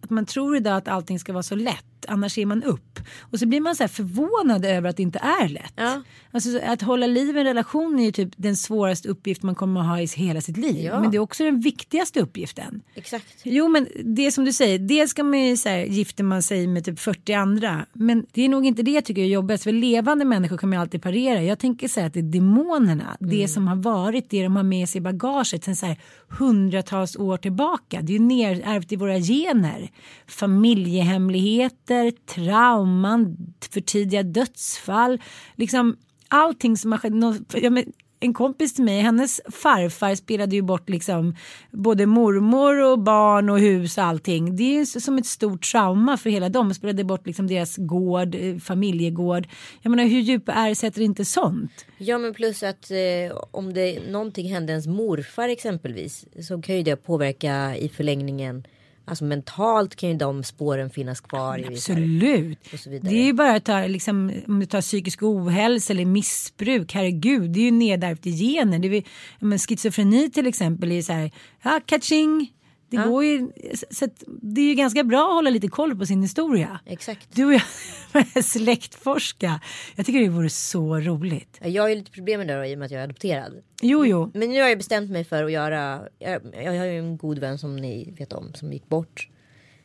[0.00, 3.00] att man tror idag att allting ska vara så lätt, annars ger man upp.
[3.20, 5.72] Och så blir man så här förvånad över att det inte är lätt.
[5.76, 6.02] Ja.
[6.30, 9.80] Alltså, att hålla liv i en relation är ju typ den svåraste uppgift man kommer
[9.80, 10.84] att ha i hela sitt liv.
[10.84, 11.00] Ja.
[11.00, 12.80] Men det är också den viktigaste uppgiften.
[12.94, 13.26] Exakt.
[13.42, 16.66] Jo men det som du säger, dels ska man ju så här, gifter man sig
[16.66, 17.86] med typ 40 andra.
[17.92, 19.64] Men det är nog inte det jag tycker är jobbigast.
[19.64, 21.42] För levande människor kan man alltid parera.
[21.42, 24.88] Jag tänker här att det är demonerna, det som har varit, det de har med
[24.88, 25.96] sig i bagaget sen så här
[26.28, 28.00] hundratals år tillbaka.
[28.02, 29.90] Det är ju nerärvt i våra gener.
[30.26, 33.36] Familjehemligheter, trauman,
[33.70, 35.22] för tidiga dödsfall.
[35.56, 35.96] Liksom
[36.28, 37.62] allting som har skett.
[37.62, 37.84] Ja, men,
[38.20, 41.36] en kompis till mig, hennes farfar spelade ju bort liksom
[41.70, 44.56] både mormor och barn och hus och allting.
[44.56, 46.74] Det är ju som ett stort trauma för hela dem.
[46.74, 49.48] Spelade bort liksom deras gård, eh, familjegård.
[49.82, 51.86] Jag menar hur djupa är sätter inte sånt?
[51.98, 56.82] Ja men plus att eh, om det någonting hände ens morfar exempelvis så kan ju
[56.82, 58.64] det påverka i förlängningen.
[59.08, 61.58] Alltså mentalt kan ju de spåren finnas kvar.
[61.58, 62.58] här- Absolut.
[62.86, 63.10] vidare.
[63.12, 67.50] Det är ju bara att ta, liksom, om du tar psykisk ohälsa eller missbruk, herregud,
[67.50, 68.80] det är ju nedärvt i genen.
[68.80, 69.02] Det är,
[69.38, 71.30] men schizofreni till exempel är ju så här,
[71.62, 72.52] ja, catching.
[72.90, 73.48] Det går ju,
[73.90, 76.80] så det är ju ganska bra att hålla lite koll på sin historia.
[76.86, 77.28] Exakt.
[77.32, 79.60] Du och jag släktforska.
[79.96, 81.58] Jag tycker det vore så roligt.
[81.62, 83.52] Jag har ju lite problem med det då, i och med att jag är adopterad.
[83.82, 84.30] Jo, jo.
[84.34, 86.00] Men nu har jag bestämt mig för att göra.
[86.18, 89.28] Jag, jag har ju en god vän som ni vet om som gick bort.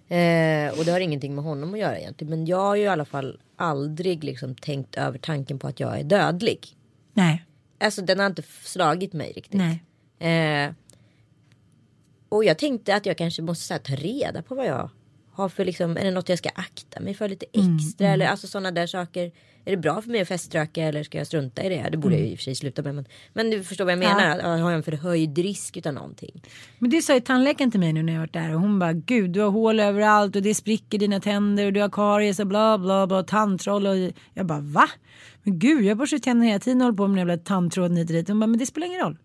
[0.07, 2.29] Eh, och det har ingenting med honom att göra egentligen.
[2.29, 5.99] Men jag har ju i alla fall aldrig liksom tänkt över tanken på att jag
[5.99, 6.67] är dödlig.
[7.13, 7.45] Nej,
[7.79, 9.61] Alltså den har inte slagit mig riktigt.
[10.19, 10.65] nej.
[10.67, 10.73] Eh,
[12.35, 14.89] och jag tänkte att jag kanske måste här, ta reda på vad jag
[15.35, 18.25] ha för liksom, är det något jag ska akta mig för lite Mm, extra eller
[18.25, 19.31] alltså sådana där saker.
[19.65, 21.89] Är det bra för mig att feströka eller ska jag strunta i det?
[21.91, 22.27] Det borde jag Mm.
[22.27, 24.43] ju i och för sig sluta med men, men du förstår vad jag menar, att
[24.43, 26.41] har jag en förhöjd risk utav någonting?
[26.79, 28.93] Men det sa ju tandläkaren till mig nu när jag varit där och hon bara
[28.93, 32.47] gud du har hål överallt och det spricker dina tänder och du har karies och
[32.47, 33.97] bla bla bla tandtroll och
[34.33, 34.89] jag bara va?
[35.43, 38.09] Men gud jag borstar tänderna hela tiden och håller på med den jävla tandtråden hit
[38.09, 38.27] och dit.
[38.27, 39.17] Hon bara men det spelar ingen roll.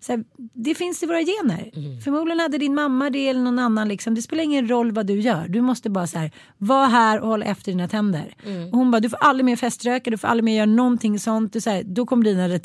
[0.00, 1.70] Så här, det finns i våra gener.
[2.04, 3.88] Förmodligen hade din mamma det eller någon annan.
[3.88, 4.14] Liksom.
[4.14, 5.48] Det spelar ingen roll vad du gör.
[5.48, 8.34] Du måste bara så här, vara här och hålla efter dina tänder.
[8.72, 11.52] Och hon bara, du får aldrig mer feströka, du får aldrig mer göra någonting sånt.
[11.52, 12.60] Du, så här, då kommer dina tänder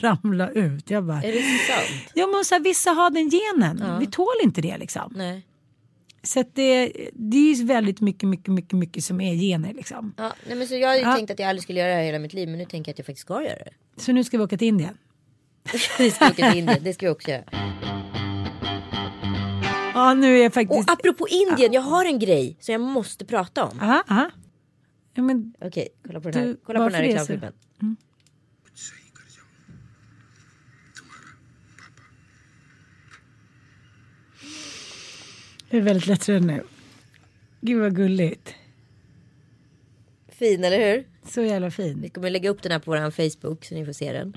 [0.00, 0.90] ramla ut.
[0.90, 2.10] Jag bara, Är det sant?
[2.14, 4.00] Ja men så här, vissa har den genen.
[4.00, 5.12] Vi tål inte det liksom.
[5.16, 5.46] Nej.
[6.22, 10.14] Så det, det är ju väldigt mycket, mycket, mycket, mycket som är gener liksom.
[10.16, 11.16] Ja, nej men så jag hade Ja.
[11.16, 12.94] tänkt att jag aldrig skulle göra det här hela mitt liv men nu tänker jag
[12.94, 14.02] att jag faktiskt ska göra det.
[14.02, 14.98] Så nu ska vi åka till Indien.
[15.98, 17.44] vi ska åka till Indien, det ska vi också göra.
[19.94, 20.90] Ja nu är jag Och faktiskt...
[20.90, 23.80] apropå Indien, jag har en grej som jag måste prata om.
[23.80, 24.30] Aha, aha.
[25.14, 27.96] Ja, men, Okej, kolla på den här, Du, kolla på den här varför det reklamfilmen.
[35.70, 36.62] jag är väldigt lätträdd nu.
[37.60, 38.54] Gud vad gulligt.
[40.28, 41.06] Fin eller hur?
[41.30, 42.10] Så jävla Vi fin.
[42.10, 44.36] kommer lägga upp den här på vår Facebook så ni får se den.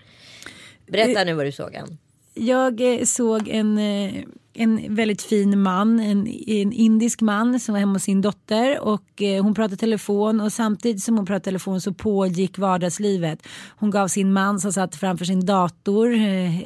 [0.88, 1.98] Berätta nu vad du såg Ann.
[2.38, 7.80] Jag eh, såg en, eh, en väldigt fin man, en, en indisk man som var
[7.80, 11.82] hemma hos sin dotter och eh, hon pratade telefon och samtidigt som hon pratade telefon
[11.82, 13.48] så pågick vardagslivet.
[13.78, 16.14] Hon gav sin man som satt framför sin dator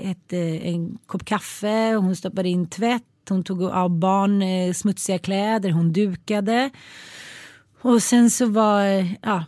[0.04, 5.94] ett, en kopp kaffe, hon stoppade in tvätt, hon tog av barn smutsiga kläder, hon
[5.94, 6.70] dukade.
[7.82, 8.82] Och sen så var,
[9.22, 9.46] ja,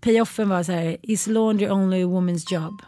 [0.00, 2.82] payoffen var så här, is laundry only a woman's job?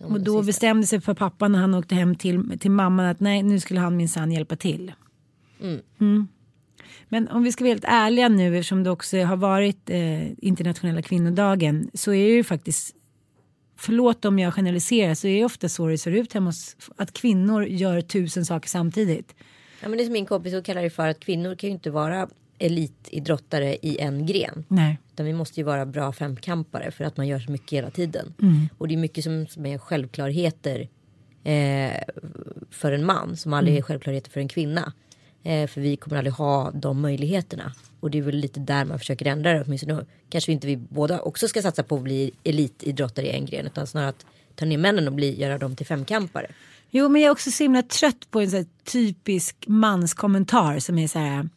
[0.00, 3.42] Och då bestämde sig för pappan när han åkte hem till, till mamman att nej
[3.42, 4.92] nu skulle han minsann hjälpa till.
[5.98, 6.28] Mm.
[7.08, 11.02] Men om vi ska vara helt ärliga nu eftersom det också har varit eh, internationella
[11.02, 12.96] kvinnodagen så är det ju faktiskt
[13.78, 17.12] Förlåt om jag generaliserar så är det ofta så det ser ut hemma hos att
[17.12, 19.34] kvinnor gör tusen saker samtidigt.
[19.82, 21.74] Ja, men det är som min kompis och kallar det för att kvinnor kan ju
[21.74, 24.64] inte vara elitidrottare i en gren.
[24.68, 24.98] Nej.
[25.12, 28.34] Utan vi måste ju vara bra femkampare för att man gör så mycket hela tiden.
[28.42, 28.68] Mm.
[28.78, 30.88] Och det är mycket som, som är självklarheter
[31.44, 32.02] eh,
[32.70, 33.78] för en man som aldrig Mm.
[33.78, 34.92] är självklarheter för en kvinna.
[35.42, 37.72] Eh, för vi kommer aldrig ha de möjligheterna.
[38.00, 39.62] Och det är väl lite där man försöker ändra det.
[39.66, 43.66] Åtminstone kanske inte vi båda också ska satsa på att bli elitidrottare i en gren.
[43.66, 46.46] Utan snarare att ta ner männen och bli, göra dem till femkampare.
[46.90, 51.08] Jo men jag är också så himla trött på en här typisk manskommentar som är
[51.08, 51.48] så här.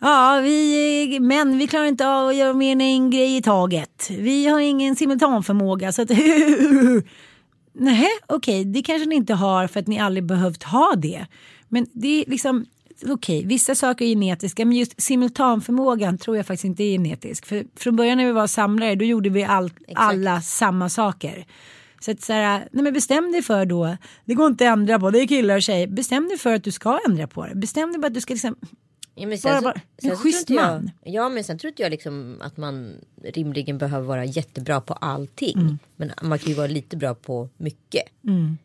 [0.00, 4.10] Ja, vi män vi klarar inte av att göra mer än en grej i taget.
[4.10, 6.10] Vi har ingen simultanförmåga så att
[7.72, 11.26] Nej, okej, det kanske ni inte har för att ni aldrig behövt ha det.
[11.68, 12.66] Men det är liksom,
[13.06, 17.46] okej, vissa saker är genetiska men just simultanförmågan tror jag faktiskt inte är genetisk.
[17.46, 21.46] För från början när vi var samlare då gjorde vi all, alla samma saker.
[22.00, 24.98] Så att så här, nej men bestäm dig för då, det går inte att ändra
[24.98, 25.86] på, det är killar och tjejer.
[25.86, 27.54] Bestäm dig för att du ska ändra på det.
[27.54, 28.56] Bestäm dig för att du ska liksom,
[29.20, 30.90] Ja, men Bara- så- bara- en så tror schysst man.
[31.04, 32.92] Jag, ja men sen tror inte jag liksom att man
[33.24, 35.58] rimligen behöver vara jättebra på allting.
[35.58, 35.78] Mm.
[35.96, 38.02] Men man kan ju vara lite bra på mycket.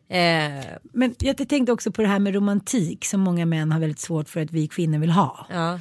[0.08, 3.98] Eh, men jag tänkte också på det här med romantik som många män har väldigt
[4.00, 5.46] svårt för att vi kvinnor vill ha.
[5.50, 5.80] ja.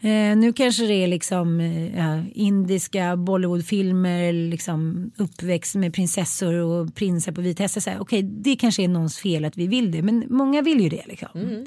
[0.00, 7.32] Eh, nu kanske det är liksom eh, indiska Bollywoodfilmer, liksom uppväxt med prinsessor och prinsar
[7.32, 7.80] på vita hästar.
[7.80, 10.80] Så här, Okej, det kanske är någons fel att vi vill det, men många vill
[10.80, 11.02] ju det.
[11.06, 11.66] Liksom.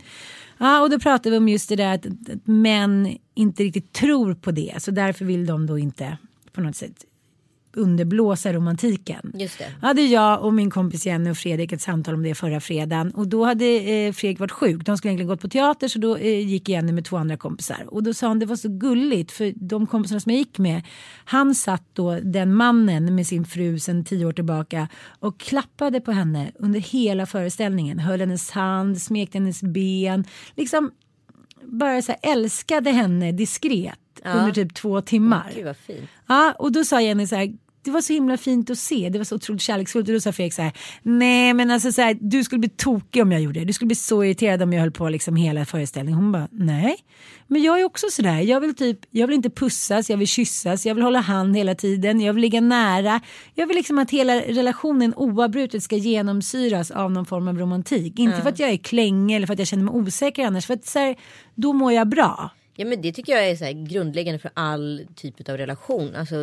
[0.62, 4.34] Ja, och då pratar vi om just det där att, att män inte riktigt tror
[4.34, 6.18] på det, så därför vill de då inte
[6.52, 7.06] på något sätt
[7.74, 9.32] underblåsa romantiken.
[9.34, 9.68] Just det.
[9.82, 13.28] hade jag och min kompis Jenny och Fredrik ett samtal om det förra fredagen och
[13.28, 14.86] då hade eh, Fredrik varit sjuk.
[14.86, 17.86] De skulle egentligen gått på teater så då eh, gick Jenny med två andra kompisar
[17.88, 20.82] och då sa han det var så gulligt för de kompisarna som jag gick med
[21.26, 24.88] han satt då den mannen med sin fru sedan tio år tillbaka
[25.20, 28.00] och klappade på henne under hela föreställningen.
[28.00, 30.26] Höll hennes hand, smekte hennes ben.
[30.56, 30.92] Liksom
[31.64, 35.52] bara så här, älskade henne diskret under typ två timmar.
[35.56, 36.10] Gud vad fint.
[36.28, 37.54] Ja, och då sa Jenny så här,
[37.84, 40.08] det var så himla fint att se, det var så otroligt kärleksfullt.
[40.08, 43.22] Och då sa Fredrik så här, nej men alltså så här, du skulle bli tokig
[43.22, 43.66] om jag gjorde det.
[43.66, 46.20] Du skulle bli så irriterad om jag höll på liksom hela föreställningen.
[46.20, 46.98] Hon bara, nej.
[47.48, 50.86] Men jag är också sådär, jag vill typ, jag vill inte pussas, jag vill kyssas,
[50.86, 53.22] jag vill hålla hand hela tiden, jag vill ligga nära.
[53.56, 58.20] Jag vill liksom att hela relationen oavbrutet ska genomsyras av någon form av romantik.
[58.20, 60.74] Inte för att jag är klängig eller för att jag känner mig osäker annars, för
[60.74, 61.16] att så här,
[61.56, 62.52] då mår jag bra.
[62.82, 66.16] Ja men det tycker jag är så grundläggande för all typ av relation.
[66.16, 66.36] Alltså,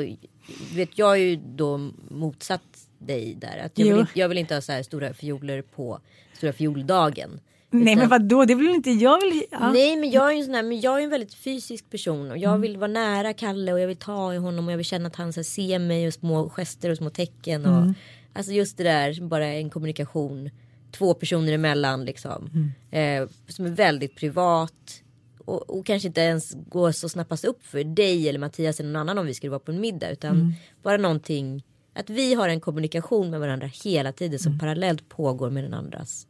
[0.74, 1.79] vet, jag är ju då
[2.11, 2.62] motsatt
[2.98, 3.59] dig där.
[3.64, 6.01] Att jag, vill, inte- jag vill inte ha så här stora fioler på
[6.37, 7.40] stora fioldagen.
[7.70, 9.20] Nej men vadå, det vill inte jag.
[9.20, 9.72] Vill, ja.
[9.72, 12.31] Nej men jag är ju en sån här, men jag är en väldigt fysisk person
[12.31, 14.87] och jag vill vara nära Kalle och jag vill ta i honom och jag vill
[14.87, 17.94] känna att han så här, ser mig och små gester och små tecken och Mm.
[18.33, 20.51] alltså just det där bara en kommunikation
[20.92, 22.51] två personer emellan liksom
[22.90, 23.22] Mm.
[23.24, 25.03] eh, som är väldigt privat
[25.49, 29.01] och, och kanske inte ens går så snabbast upp för dig eller Mattias eller någon
[29.01, 30.53] annan om vi skulle vara på en middag utan Mm.
[30.83, 31.63] bara någonting
[31.95, 34.39] att vi har en kommunikation med varandra hela tiden Mm.
[34.39, 36.27] som parallellt pågår med den andras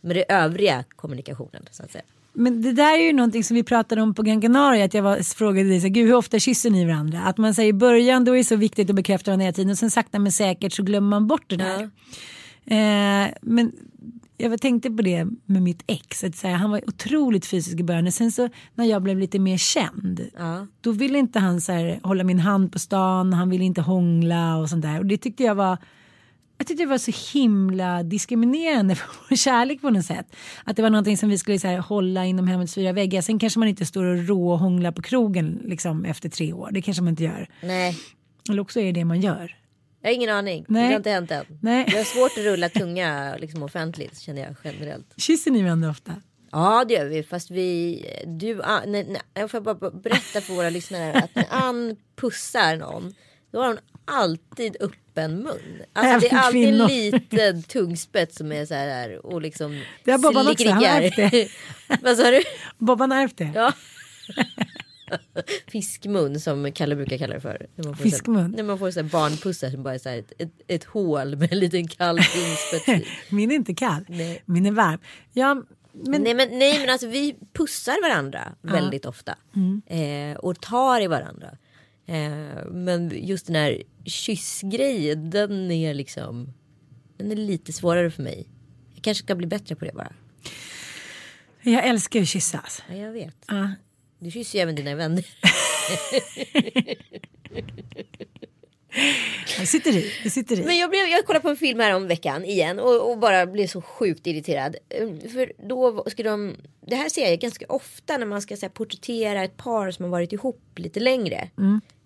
[0.00, 2.04] med det övriga kommunikationen så att säga.
[2.32, 4.84] Men det där är ju någonting som vi pratade om på Gran Canaria.
[4.84, 7.20] Att jag var, frågade dig så Gud, hur ofta kysser ni varandra?
[7.22, 9.70] Att man säger i början då är det så viktigt att bekräfta varandra hela tiden.
[9.70, 11.90] Och sen sakta men säkert så glömmer man bort det där.
[12.66, 13.72] Eh, men
[14.50, 16.24] jag tänkte på det med mitt ex.
[16.24, 18.12] Att säga, han var otroligt fysisk i början.
[18.12, 20.20] Sen så när jag blev lite mer känd.
[20.38, 20.66] Ja.
[20.80, 23.32] Då ville inte han så här, hålla min hand på stan.
[23.32, 24.98] Han ville inte hångla och sånt där.
[24.98, 25.78] Och det tyckte jag var
[26.58, 30.36] jag tyckte det var så himla diskriminerande för vår kärlek på något sätt.
[30.64, 33.20] Att det var någonting som vi skulle så här, hålla inom hemmets fyra väggar.
[33.20, 36.68] Sen kanske man inte står och råhånglar på krogen liksom, efter tre år.
[36.72, 37.48] Det kanske man inte gör.
[37.62, 37.98] Nej,
[38.50, 39.56] Eller också är det det man gör.
[40.02, 40.64] Jag har ingen aning.
[40.68, 40.82] Nej.
[40.82, 41.44] Det har inte hänt än.
[41.60, 41.84] Nej.
[41.88, 45.14] Jag har svårt att rulla tunga liksom, offentligt känner jag generellt.
[45.16, 46.12] Kysser ni varandra ofta?
[46.52, 50.54] Ja det gör vi fast vi, du, ah, nej, nej, jag får bara berätta för
[50.54, 53.14] våra lyssnare att när Ann pussar någon
[53.52, 55.82] då har hon alltid öppen mun.
[55.92, 56.88] Alltså det är alltid en kvinnor.
[56.88, 61.16] liten tungspett som är så här och liksom Det har Bobban också, han har ärvt
[61.16, 61.48] det.
[62.02, 62.42] Vad sa du?
[62.78, 63.52] Bobban har ärvt det.
[63.54, 63.72] Ja.
[65.66, 67.66] Fiskmun som Kalle brukar kalla det för.
[67.76, 68.36] När man får Fiskmun?
[68.36, 70.84] Här, när man får så här barnpussar som bara är så här ett, ett, ett
[70.84, 73.06] hål med en liten kall tungspets i.
[73.34, 74.04] Min är inte kall.
[74.08, 74.42] Nej.
[74.46, 74.98] Min är varm.
[75.32, 79.38] Ja, men nej, men, nej men alltså vi pussar varandra väldigt ofta.
[79.56, 79.82] Mm.
[79.86, 81.58] Eh, och tar i varandra.
[82.06, 86.54] Eh, men just den här kyssgrejen den är liksom.
[87.16, 88.48] Den är lite svårare för mig.
[88.94, 90.12] Jag kanske ska bli bättre på det bara.
[91.62, 92.82] jag älskar att kyssas.
[92.88, 93.36] Ja, jag vet.
[93.46, 93.70] Ja.
[94.22, 95.24] Du kysser ju även dina vänner.
[99.58, 100.12] Jag sitter i.
[100.22, 100.64] Jag sitter i.
[100.64, 103.46] Men jag, blev, jag kollade på en film här om veckan igen och, och bara
[103.46, 104.76] blev så sjukt irriterad.
[104.88, 106.56] Eh, För då ska de,
[106.86, 110.04] det här ser jag ganska ofta när man ska så här, porträttera ett par som
[110.04, 111.48] har varit ihop lite längre.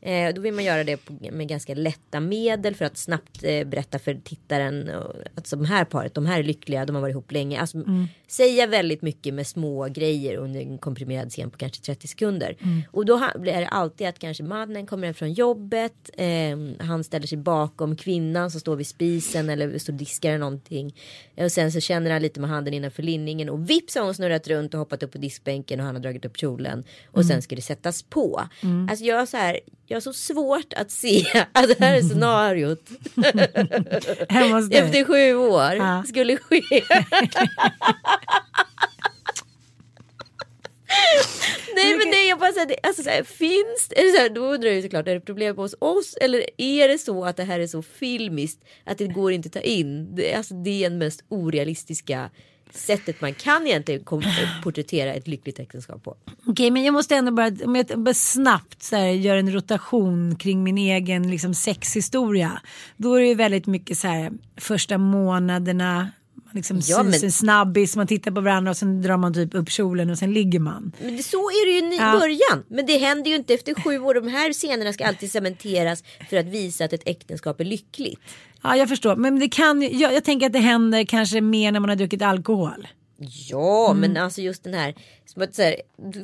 [0.06, 3.98] Eh, då vill man göra det med ganska lätta medel för att snabbt eh, berätta
[3.98, 5.00] för tittaren eh,
[5.34, 7.60] att de här paret, de här är lyckliga, de har varit ihop länge.
[7.60, 7.78] Alltså,
[8.28, 12.56] Säga väldigt mycket med små grejer under en komprimerad scen på kanske 30 sekunder.
[12.90, 17.26] Och då blir det alltid att kanske mannen kommer hem från jobbet, eh, han ställer
[17.26, 20.94] sig bakom kvinnan som står vid spisen eller står och diskar eller någonting.
[21.36, 24.48] Och sen så känner han lite med handen innanför linningen och vips har hon snurrat
[24.48, 26.84] runt och hoppat upp på diskbänken och han har dragit upp kjolen.
[27.10, 28.42] Och sen ska det sättas på.
[28.90, 32.82] Alltså jag så här, jag har så svårt att se att det här är scenariot
[34.74, 36.04] efter sju år Ja.
[36.08, 36.60] skulle ske.
[41.74, 44.40] Nej men nej jag bara säger alltså så här, finns det, det så här, då
[44.40, 47.44] undrar jag ju såklart är det problem hos oss eller är det så att det
[47.44, 50.14] här är så filmiskt att det går inte att ta in.
[50.14, 52.30] Det, alltså, det är den mest orealistiska
[52.70, 54.04] sättet man kan egentligen
[54.62, 56.16] porträttera ett lyckligt äktenskap på.
[56.46, 60.36] Okej, men jag måste ändå bara, om jag bara snabbt så här, göra en rotation
[60.36, 62.60] kring min egen liksom, sexhistoria.
[62.96, 66.10] Då är det ju väldigt mycket så här första månaderna.
[66.56, 69.70] Liksom Ja, men- en snabbis, man tittar på varandra och sen drar man typ upp
[69.70, 70.92] kjolen och sen ligger man.
[71.02, 72.18] Men det, så är det ju i Ja.
[72.20, 72.64] början.
[72.68, 74.14] Men det händer ju inte efter sju år.
[74.14, 78.20] De här scenerna ska alltid cementeras för att visa att ett äktenskap är lyckligt.
[78.62, 79.16] Ja, jag förstår.
[79.16, 82.22] Men det kan jag, jag tänker att det händer kanske mer när man har druckit
[82.22, 82.88] alkohol.
[83.50, 84.00] Ja, Mm.
[84.00, 84.94] men alltså just den här.
[85.26, 85.76] Som att så här,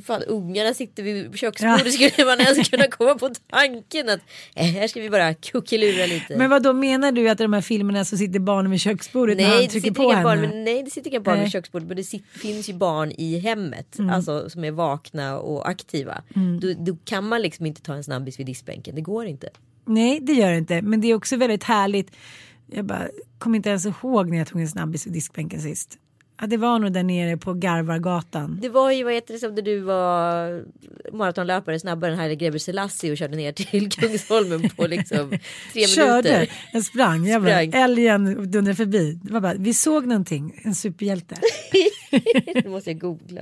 [0.05, 1.93] fan, ungarna sitter vid köksbordet.
[2.15, 4.21] Skulle man ens kunna komma på tanken att
[4.55, 6.37] eh, här ska vi bara kuckelura lite.
[6.37, 9.37] Men vad då menar du att i de här filmerna så sitter barnen vid köksbordet
[9.37, 10.25] när nej, han det trycker sitter på henne?
[10.25, 11.45] barn, men, nej, det sitter inga barn Nej.
[11.45, 11.89] vid köksbordet.
[11.89, 13.99] Men det sit, finns ju barn i hemmet.
[13.99, 14.11] Mm.
[14.15, 16.23] Alltså som är vakna och aktiva.
[16.61, 18.95] Då, då kan man liksom inte ta en snabbis vid diskbänken.
[18.95, 19.49] Det går inte.
[19.85, 20.83] Nej, det gör det inte.
[20.83, 22.11] Men det är också väldigt härligt.
[22.75, 25.99] Jag bara kommer inte ens ihåg när jag tog en snabbis vid diskbänken sist.
[26.41, 28.59] Ja, det var nog där nere på Garvargatan.
[28.63, 30.65] Det var ju vad heter det som när du var
[31.13, 35.31] maratonlöpare snabbare än Haile Gebrselassie och körde ner till Kungsholmen på liksom
[35.73, 36.53] tre Körde, minuter.
[36.73, 37.83] jag sprang, jag bara, Sprang.
[37.83, 39.19] älgen dundrade förbi.
[39.23, 41.35] Det var bara, vi såg någonting, en superhjälte.
[42.65, 43.41] Nu måste jag googla.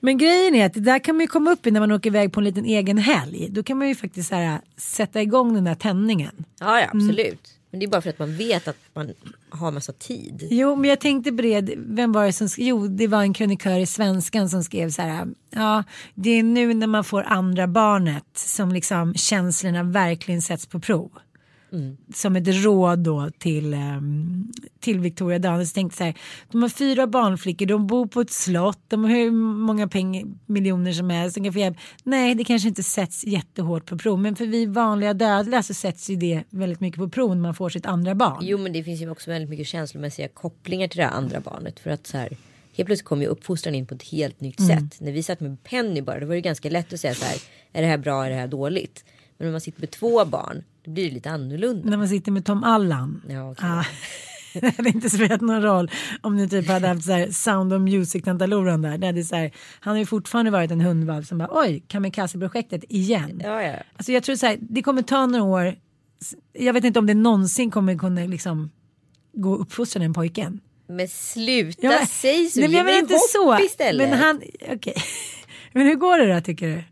[0.00, 0.18] Men...
[0.18, 2.32] Grejen är att det där kan man ju komma upp i när man åker iväg
[2.32, 3.48] på en liten egen helg.
[3.50, 6.44] Då kan man ju faktiskt här, sätta igång den där tändningen.
[6.60, 7.59] Ja, ja absolut.
[7.70, 9.12] Men det är bara för att man vet att man
[9.50, 10.48] har massa tid.
[10.50, 11.74] Jo, men jag tänkte på det.
[11.76, 12.66] Vem var det som skrev?
[12.66, 15.28] Jo, det var en krönikör i Svenskan som skrev så här.
[15.50, 20.80] Ja, det är nu när man får andra barnet som liksom känslorna verkligen sätts på
[20.80, 21.10] prov.
[22.14, 25.72] Som ett råd då till, um, till Victoria Daniels.
[25.72, 26.14] Tänkte så här,
[26.52, 30.92] de har fyra barnflickor, de bor på ett slott, de har hur många pengar, miljoner
[30.92, 31.34] som helst.
[31.34, 31.76] De kan få hjälp.
[32.04, 36.10] Nej, det kanske inte sätts jättehårt på prov, men för vi vanliga dödliga så sätts
[36.10, 38.38] ju det väldigt mycket på prov när man får sitt andra barn.
[38.42, 41.80] Jo men det finns ju också väldigt mycket känslomässiga kopplingar till det andra barnet.
[41.80, 42.28] För att så här,
[42.76, 44.78] helt plötsligt kommer ju uppfostran in på ett helt nytt Mm.
[44.90, 45.00] sätt.
[45.00, 47.36] När vi satt med Penny bara, då var det ganska lätt att säga så här,
[47.72, 49.04] är det här bra, är det här dåligt?
[49.38, 51.90] Men när man sitter med två barn, då blir det lite annorlunda.
[51.90, 53.22] När man sitter med Tom Allan.
[53.28, 53.68] Ja, okej.
[53.68, 53.84] Ah,
[54.60, 57.80] det hade inte spelat någon roll om ni typ hade haft så här Sound of
[57.80, 58.98] Music-tantaloran där.
[58.98, 59.50] Det hade så här,
[59.80, 63.40] han har ju fortfarande varit en hundvalp som bara oj, kamikaze-projektet igen.
[63.44, 63.74] Ja, ja.
[63.96, 65.74] Alltså jag tror så här, det kommer ta några år.
[66.52, 68.70] Jag vet inte om det någonsin kommer kunna liksom
[69.32, 70.60] gå att uppfostra den pojken.
[70.88, 73.20] Men sluta Ja, säg så, Nej, men ge jag mig inte hopp
[73.58, 73.64] så.
[73.64, 74.08] istället.
[74.10, 74.94] Men han, okej.
[75.72, 76.82] Men hur går det då tycker du?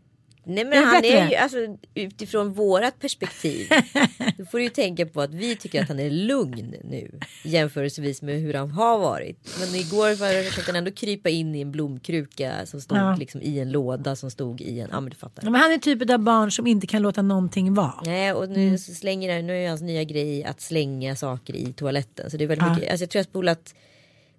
[0.49, 1.17] Nej Är men det han bättre?
[1.17, 1.57] är ju alltså
[1.93, 3.67] utifrån vårat perspektiv.
[4.37, 7.19] då får du ju tänka på att vi tycker att han är lugn nu.
[7.43, 9.49] Jämförelsevis med hur han har varit.
[9.59, 10.15] Men igår
[10.49, 13.15] försökte han ändå krypa in i en blomkruka som stod Ja.
[13.19, 15.43] liksom i en låda som stod i en, ja men du fattar.
[15.43, 18.01] Ja, Men han är typen av barn som inte kan låta någonting vara.
[18.05, 18.55] Nej och Mm.
[18.71, 22.31] nu så slänger han, nu är hans nya grej att slänga saker i toaletten.
[22.31, 22.73] Så det är väldigt Ja.
[22.75, 23.75] mycket, alltså jag tror jag spolat,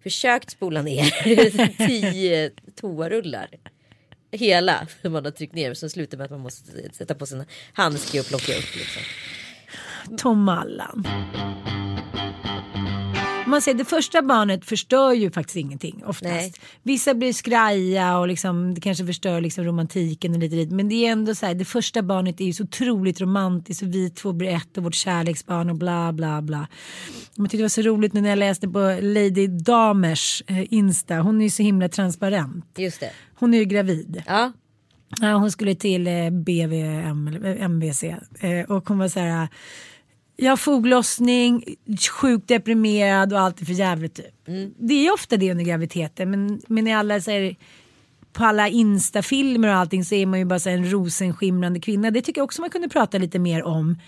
[0.02, 1.04] försökt spola ner
[1.86, 2.50] tio
[2.80, 3.48] toarullar.
[4.32, 5.74] Hela man har tryckt ner.
[5.74, 9.02] Så slutar med att man måste sätta på sina handske och plocka upp liksom.
[10.18, 11.04] Tom Allan.
[13.50, 16.24] Man säger det första barnet förstör ju faktiskt ingenting oftast.
[16.24, 16.52] Nej.
[16.82, 20.70] Vissa blir skraja och liksom, det kanske förstör liksom romantiken och lite dit.
[20.70, 23.94] Men det är ändå så här, det första barnet är ju så otroligt romantiskt och
[23.94, 26.68] vi två blir ett och vårt kärleksbarn och bla bla bla.
[27.34, 31.14] Jag tyckte det var så roligt när jag läste på Lady Damers eh, Insta.
[31.14, 32.64] Hon är ju så himla transparent.
[32.76, 33.10] Just det.
[33.34, 34.22] Hon är ju gravid.
[34.26, 34.52] Ja.
[35.20, 38.04] Ja, hon skulle till eh, BVM, eller eh, MVC
[38.68, 39.48] och hon var så här.
[40.42, 41.64] Jag har foglossning,
[42.10, 44.46] sjukt deprimerad och allt är för jävligt typ.
[44.78, 47.56] Det är ju ofta det under graviditeten men, men i alla så här,
[48.32, 52.10] på alla instafilmer och allting så är man ju bara så här, en rosenskimrande kvinna.
[52.10, 53.98] Det tycker jag också man kunde prata lite mer om.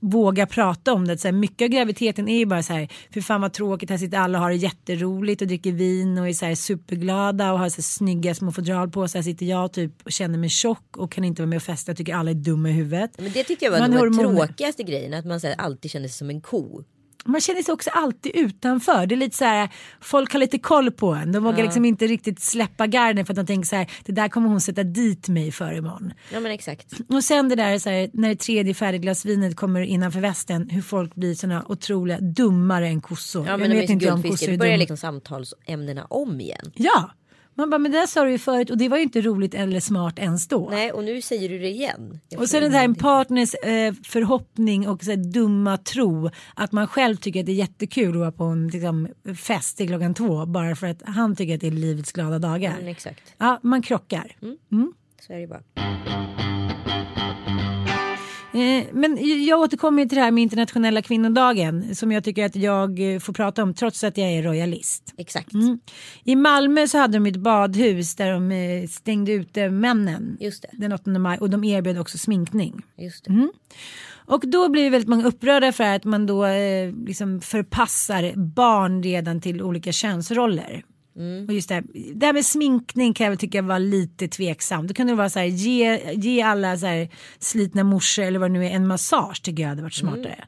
[0.00, 1.18] Våga prata om det.
[1.18, 3.98] Så här, mycket av graviditeten är ju bara så här, för fan vad tråkigt, här
[3.98, 7.58] sitter alla och har det jätteroligt och dricker vin och är så här superglada och
[7.58, 9.18] har så här snygga små fodral på sig.
[9.18, 11.92] Här sitter jag typ och känner mig tjock och kan inte vara med och festa
[11.92, 13.10] och tycker alla är dumma i huvudet.
[13.18, 15.14] Men det tyckte jag var Man den tråkigaste grejen.
[15.14, 16.84] Att man så här, alltid kände sig som en ko.
[17.26, 19.06] Man känner sig också alltid utanför.
[19.06, 19.68] Det är lite så här,
[20.00, 21.32] folk har lite koll på en.
[21.32, 24.28] De vågar liksom inte riktigt släppa garden för att de tänker så här, det där
[24.28, 26.12] kommer hon sätta dit mig för imorgon.
[26.32, 26.92] Ja men exakt.
[27.08, 31.14] Och sen det där så här, när det tredje färdigglasvinet kommer innanför västen, hur folk
[31.14, 33.44] blir såna otroliga dummare än kossor.
[33.46, 34.80] Ja Jag men de är vet som inte om kossor Det är börjar dumma.
[34.80, 36.72] liksom samtalsämnena om igen.
[36.74, 37.10] Ja,
[37.56, 39.54] man bara, men det där sa du ju förut och det var ju inte roligt
[39.54, 40.68] eller smart ens då.
[40.70, 42.20] Nej och nu säger du det igen.
[42.28, 46.72] Jag Och sen det här en partners eh, förhoppning och så här, dumma tro att
[46.72, 50.14] man själv tycker att det är jättekul att vara på en liksom, fest till klockan
[50.14, 52.74] två bara för att han tycker att det är livets glada dagar.
[52.78, 53.34] Men exakt.
[53.38, 54.36] Ja, man krockar.
[55.20, 55.62] Så är det bara.
[58.56, 63.14] Eh, men jag återkommer till det här med internationella kvinnodagen som jag tycker att jag
[63.14, 65.14] eh, får prata om trots att jag är royalist.
[65.16, 65.48] Exakt.
[66.24, 70.68] I Malmö så hade de ett badhus där de eh, stängde ute männen Just det.
[70.72, 72.82] den 8 maj och de erbjöd också sminkning.
[72.98, 73.30] Just det.
[73.30, 73.52] Mm.
[74.26, 79.40] Och då blir väldigt många upprörda för att man då eh, liksom förpassar barn redan
[79.40, 80.84] till olika könsroller.
[81.48, 84.86] Och just det, här, det här med sminkning kan jag väl tycka var lite tveksam.
[84.86, 87.08] Då kunde det vara så här, ge, ge alla så här
[87.38, 90.44] slitna morsor eller vad det nu är en massage tycker jag hade varit smartare.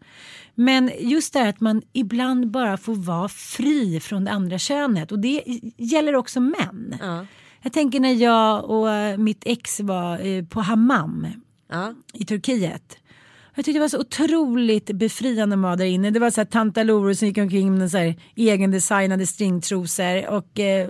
[0.55, 5.13] Men just det här att man ibland bara får vara fri från det andra könet
[5.13, 5.43] och det
[5.77, 6.97] gäller också män.
[7.01, 7.27] Ja.
[7.63, 11.27] Jag tänker när jag och mitt ex var eh, på hammam
[11.71, 11.95] Ja.
[12.13, 12.99] i Turkiet.
[13.59, 16.11] Jag tyckte det var så otroligt befriande att vara där inne.
[16.11, 20.89] Det var så här tantaloror som gick omkring med så här egendesignade stringtrosor och eh,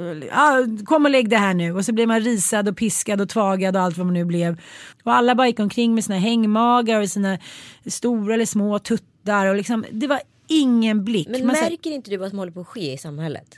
[0.84, 3.76] kom och lägg det här nu och så blev man risad och piskad och tvagad
[3.76, 4.60] och allt vad man nu blev.
[5.04, 7.38] Och alla bara gick omkring med sina hängmagar och sina
[7.86, 11.28] stora eller små tuttar och liksom det var ingen blick.
[11.28, 13.54] Men Man, märker inte du vad som håller på att ske i samhället?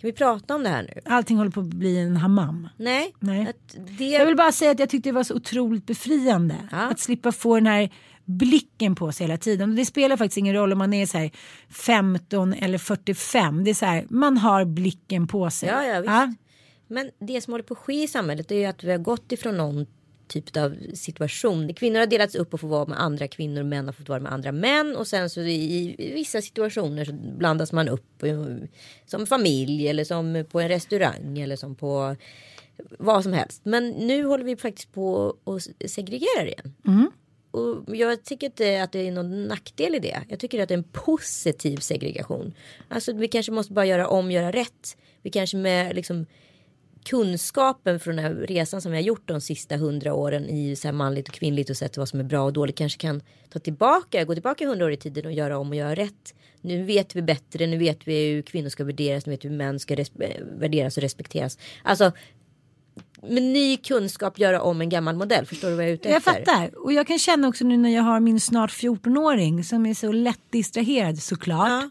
[0.00, 1.00] Kan vi prata om det här nu?
[1.04, 2.68] allting håller på att bli en hammam.
[2.76, 3.14] Nej.
[3.20, 3.52] Nej.
[3.98, 4.04] Det...
[4.04, 6.56] Jag vill bara säga att jag tyckte det var så otroligt befriande.
[6.70, 6.78] Ja.
[6.78, 7.90] Att slippa få den här
[8.28, 9.70] blicken på sig hela tiden.
[9.70, 11.30] Och det spelar faktiskt ingen roll om man är så här
[11.68, 13.64] 15 eller 45.
[13.64, 15.68] Det är så här, man har blicken på sig.
[15.68, 16.38] Ja, ja, visst.
[16.86, 19.32] Men det som håller på att ske i samhället är ju att vi har gått
[19.32, 19.86] ifrån någon
[20.28, 21.74] typ av situation.
[21.74, 23.62] Kvinnor har delats upp och får vara med andra kvinnor.
[23.62, 24.96] Män har fått vara med andra män.
[24.96, 28.24] Och sen så i, i vissa situationer så blandas man upp
[29.06, 32.16] som familj eller som på en restaurang eller som på
[32.98, 33.60] vad som helst.
[33.64, 36.74] Men nu håller vi faktiskt på att segregera igen.
[36.84, 37.12] Och
[37.58, 40.22] och jag tycker inte att det är någon nackdel i det.
[40.28, 42.54] Jag tycker att det är en positiv segregation.
[42.88, 44.96] Alltså vi kanske måste bara göra om, göra rätt.
[45.22, 46.26] Vi kanske med liksom
[47.04, 50.88] kunskapen från den här resan som vi har gjort de sista hundra åren i så
[50.88, 53.58] här manligt och kvinnligt och sett vad som är bra och dåligt kanske kan ta
[53.58, 56.34] tillbaka, gå tillbaka hundra år i tiden och göra om och göra rätt.
[56.60, 59.56] Nu vet vi bättre, nu vet vi hur kvinnor ska värderas, nu vet vi hur
[59.56, 60.04] män ska
[60.58, 61.58] värderas och respekteras.
[61.82, 62.12] Alltså
[63.22, 65.46] med ny kunskap göra om en gammal modell.
[65.46, 66.32] Förstår du vad jag är ute efter?
[66.32, 66.78] Jag fattar.
[66.84, 70.12] Och jag kan känna också nu när jag har min snart 14-åring som är så
[70.12, 71.68] lätt distraherad såklart.
[71.68, 71.90] Ja.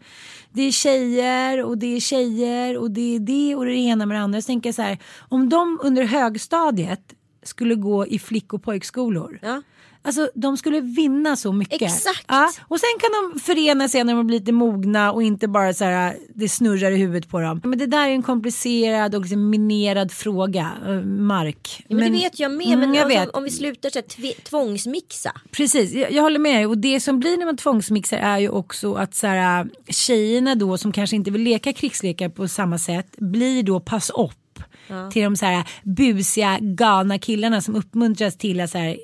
[0.52, 4.16] Det är tjejer och det är tjejer och det är det och det ena med
[4.16, 4.42] det andra.
[4.42, 4.98] Så tänker jag så här,
[5.28, 9.38] om de under högstadiet skulle gå i flick och pojkskolor.
[9.42, 9.62] Ja
[10.02, 11.82] Alltså de skulle vinna så mycket.
[11.82, 12.24] Exakt.
[12.28, 15.74] Ja, och sen kan de förena sig när de blir lite mogna och inte bara
[15.74, 17.60] så här det snurrar i huvudet på dem.
[17.64, 20.70] Men det där är en komplicerad och liksom minerad fråga.
[20.86, 21.76] Eh, mark.
[21.78, 22.66] Ja, men, men, det vet jag med.
[22.66, 23.30] Mm, men jag alltså, vet.
[23.30, 25.32] om vi slutar så här, tvångsmixa.
[25.50, 26.68] Precis, jag, jag, håller med.
[26.68, 30.78] Och det som blir när man tvångsmixar är ju också att så här, tjejerna då
[30.78, 34.62] som kanske inte vill leka krigslekar på samma sätt blir då pass upp.
[34.88, 35.10] Ja.
[35.10, 38.96] Till de så här busiga galna killarna som uppmuntras till att så här,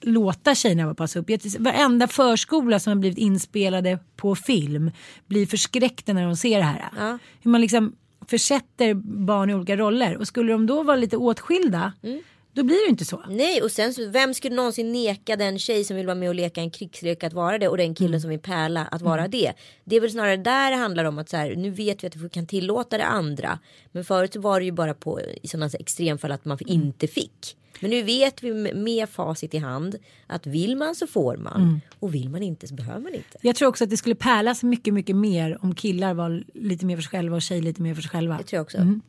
[0.00, 1.30] låta tjejerna vara pass upp.
[1.58, 4.90] Varenda förskola som har blivit inspelade på film
[5.26, 6.88] blir förskräckta när de ser det här.
[6.96, 7.18] Ja.
[7.42, 7.96] Hur man liksom
[8.26, 8.94] försätter
[9.24, 12.20] barn i olika roller och skulle de då vara lite åtskilda mm.
[12.52, 13.22] Då blir det inte så.
[13.28, 16.60] Nej och sen vem skulle någonsin neka den tjej som vill vara med och leka
[16.60, 18.20] en krigslek att vara det och den killen mm.
[18.20, 19.30] som vill pärla att vara mm.
[19.30, 19.52] det.
[19.84, 22.16] Det är väl snarare där det handlar om att så här, nu vet vi att
[22.16, 23.58] vi kan tillåta det andra.
[23.92, 27.56] Men förut så var det ju bara på i sådana extremfall att man inte fick.
[27.80, 29.96] Men nu vet vi med facit i hand
[30.26, 31.80] att vill man så får man mm.
[31.98, 33.38] och vill man inte så behöver man inte.
[33.40, 36.96] Jag tror också att det skulle pärlas mycket, mycket mer om killar var lite mer
[36.96, 38.38] för sig själva och tjejer lite mer för sig själva.
[38.38, 38.78] Det tror jag också.
[38.78, 39.00] Mm.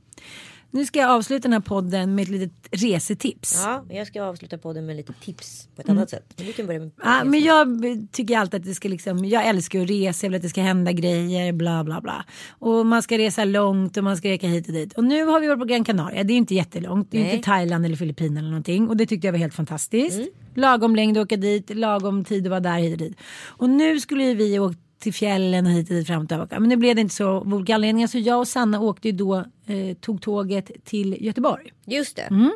[0.72, 3.61] Nu ska jag avsluta den här podden med ett litet resetips.
[3.65, 5.97] Ja, jag ska avsluta podden med lite tips på ett mm.
[5.97, 6.34] annat sätt.
[6.38, 7.67] Vi kan börja med ja, men jag
[8.11, 10.61] tycker alltid att det ska liksom, jag älskar att resa, jag vill att det ska
[10.61, 12.26] hända grejer, bla bla bla.
[12.49, 14.93] Och man ska resa långt och man ska reka hit och dit.
[14.93, 17.45] Och nu har vi varit på Gran Canaria, det är inte jättelångt, det är inte
[17.45, 18.89] Thailand eller Filippinerna eller någonting.
[18.89, 20.17] Och det tyckte jag var helt fantastiskt.
[20.17, 20.30] Mm.
[20.55, 23.17] Lagom längd att åka dit, lagom tid att vara där hit och dit.
[23.45, 26.59] Och nu skulle vi åka till fjällen och hit och dit fram och tillbaka.
[26.59, 28.07] Men nu blev det inte så av olika anledningar.
[28.07, 29.35] Så jag och Sanna åkte ju då,
[29.65, 31.73] eh, tog tåget till Göteborg.
[31.85, 32.21] Just det.
[32.21, 32.51] Mm.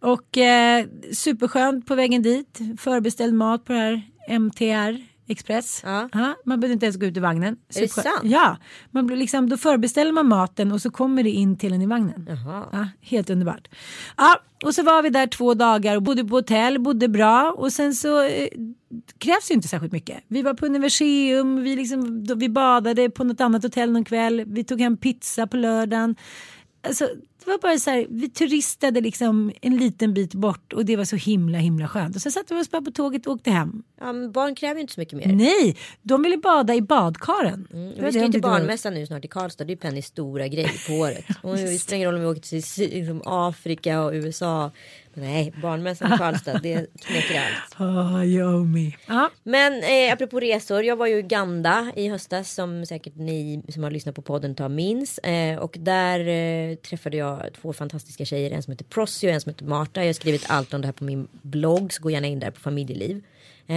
[0.00, 2.60] Och eh, superskönt på vägen dit.
[2.78, 5.82] Förbeställd mat på det här MTR Express.
[5.84, 6.08] Ja.
[6.12, 6.34] ja.
[6.44, 7.56] man behöver inte ens gå ut i vagnen.
[7.76, 8.20] Är det sant?
[8.22, 8.56] Ja,
[8.90, 11.86] man blir liksom, då förbeställer man maten och så kommer det in till en i
[11.86, 12.28] vagnen.
[12.72, 13.68] Ja, helt underbart.
[14.16, 17.72] Ja, och så var vi där två dagar och bodde på hotell, bodde bra och
[17.72, 18.48] sen så eh,
[19.18, 20.24] krävs ju inte särskilt mycket.
[20.28, 24.44] Vi var på Universium, vi, liksom, då, vi badade på något annat hotell någon kväll,
[24.46, 26.16] vi tog hem pizza på lördagen.
[26.86, 27.08] Alltså,
[27.46, 31.04] det var bara så här, vi turistade liksom en liten bit bort och det var
[31.04, 32.16] så himla himla skönt.
[32.16, 33.82] Och sen satte vi oss bara på tåget och åkte hem.
[34.00, 35.26] Ja, men barn kräver ju inte så mycket mer.
[35.26, 37.68] Nej, de ville bada i badkaren.
[37.72, 39.64] Mm, vi ska ju till barnmässan nu snart i Karlstad.
[39.64, 41.24] Det är Pennys stora grej på året.
[41.42, 44.70] Och det spelar ingen roll om vi åker till liksom Afrika och USA.
[45.18, 47.80] Nej, barnmässan i Karlstad, det knäcker allt.
[47.80, 48.92] Oh, me.
[49.06, 49.28] Ah.
[49.42, 53.82] Men eh, apropå resor, jag var ju i Uganda i höstas som säkert ni som
[53.82, 55.18] har lyssnat på podden tar minns.
[55.18, 59.40] Eh, och där eh, träffade jag två fantastiska tjejer, en som heter Prossi och en
[59.40, 60.00] som heter Marta.
[60.00, 62.50] Jag har skrivit allt om det här på min blogg, så gå gärna in där
[62.50, 63.24] på familjeliv.
[63.66, 63.76] Eh,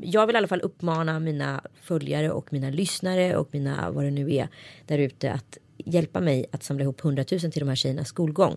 [0.00, 4.10] jag vill i alla fall uppmana mina följare och mina lyssnare och mina vad det
[4.10, 4.48] nu är
[4.86, 8.56] där ute att hjälpa mig att samla ihop 100 000 till de här tjejernas skolgång.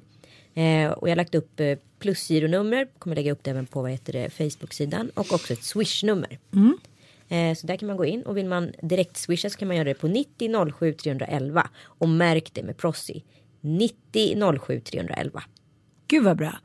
[0.53, 3.91] Eh, och jag har lagt upp eh, plusgironummer, kommer lägga upp det även på vad
[3.91, 6.39] heter det, Facebook-sidan och också ett swishnummer.
[6.53, 6.77] Mm.
[7.29, 9.77] Eh, så där kan man gå in och vill man direkt swisha så kan man
[9.77, 13.23] göra det på 90 07 311 och märk det med Prossi.
[13.65, 15.43] 90 07 311.
[16.07, 16.59] Gud vad bra.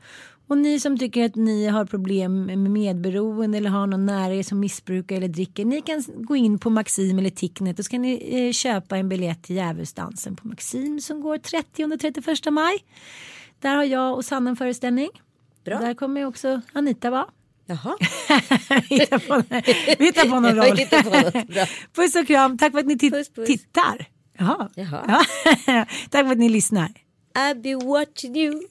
[0.47, 4.43] Och ni som tycker att ni har problem med medberoende eller har någon nära er
[4.43, 5.65] som missbrukar eller dricker.
[5.65, 9.09] Ni kan gå in på Maxim eller Ticknet och så kan ni eh, köpa en
[9.09, 12.77] biljett till Djävulsdansen på Maxim som går 30 och 31 maj.
[13.59, 15.09] Där har jag och Sanna en föreställning.
[15.65, 15.79] Bra.
[15.79, 17.27] Där kommer också Anita vara.
[17.65, 17.97] Jaha.
[18.89, 19.43] vi, hittar på,
[19.99, 21.67] vi hittar på någon roll.
[21.95, 22.57] puss och kram.
[22.57, 23.47] Tack för att ni puss, puss.
[23.47, 24.07] tittar.
[24.41, 24.69] Jaha.
[24.75, 25.25] Jaha.
[26.09, 26.89] Tack för att ni lyssnar.
[27.35, 28.61] I'll be watching you.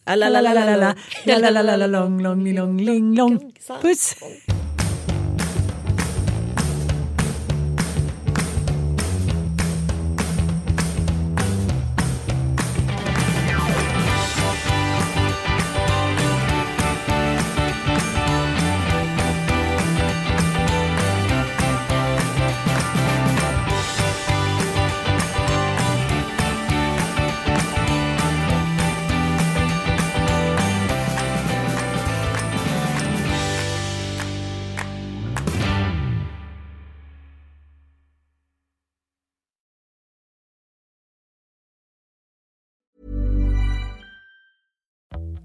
[3.83, 4.17] Puss.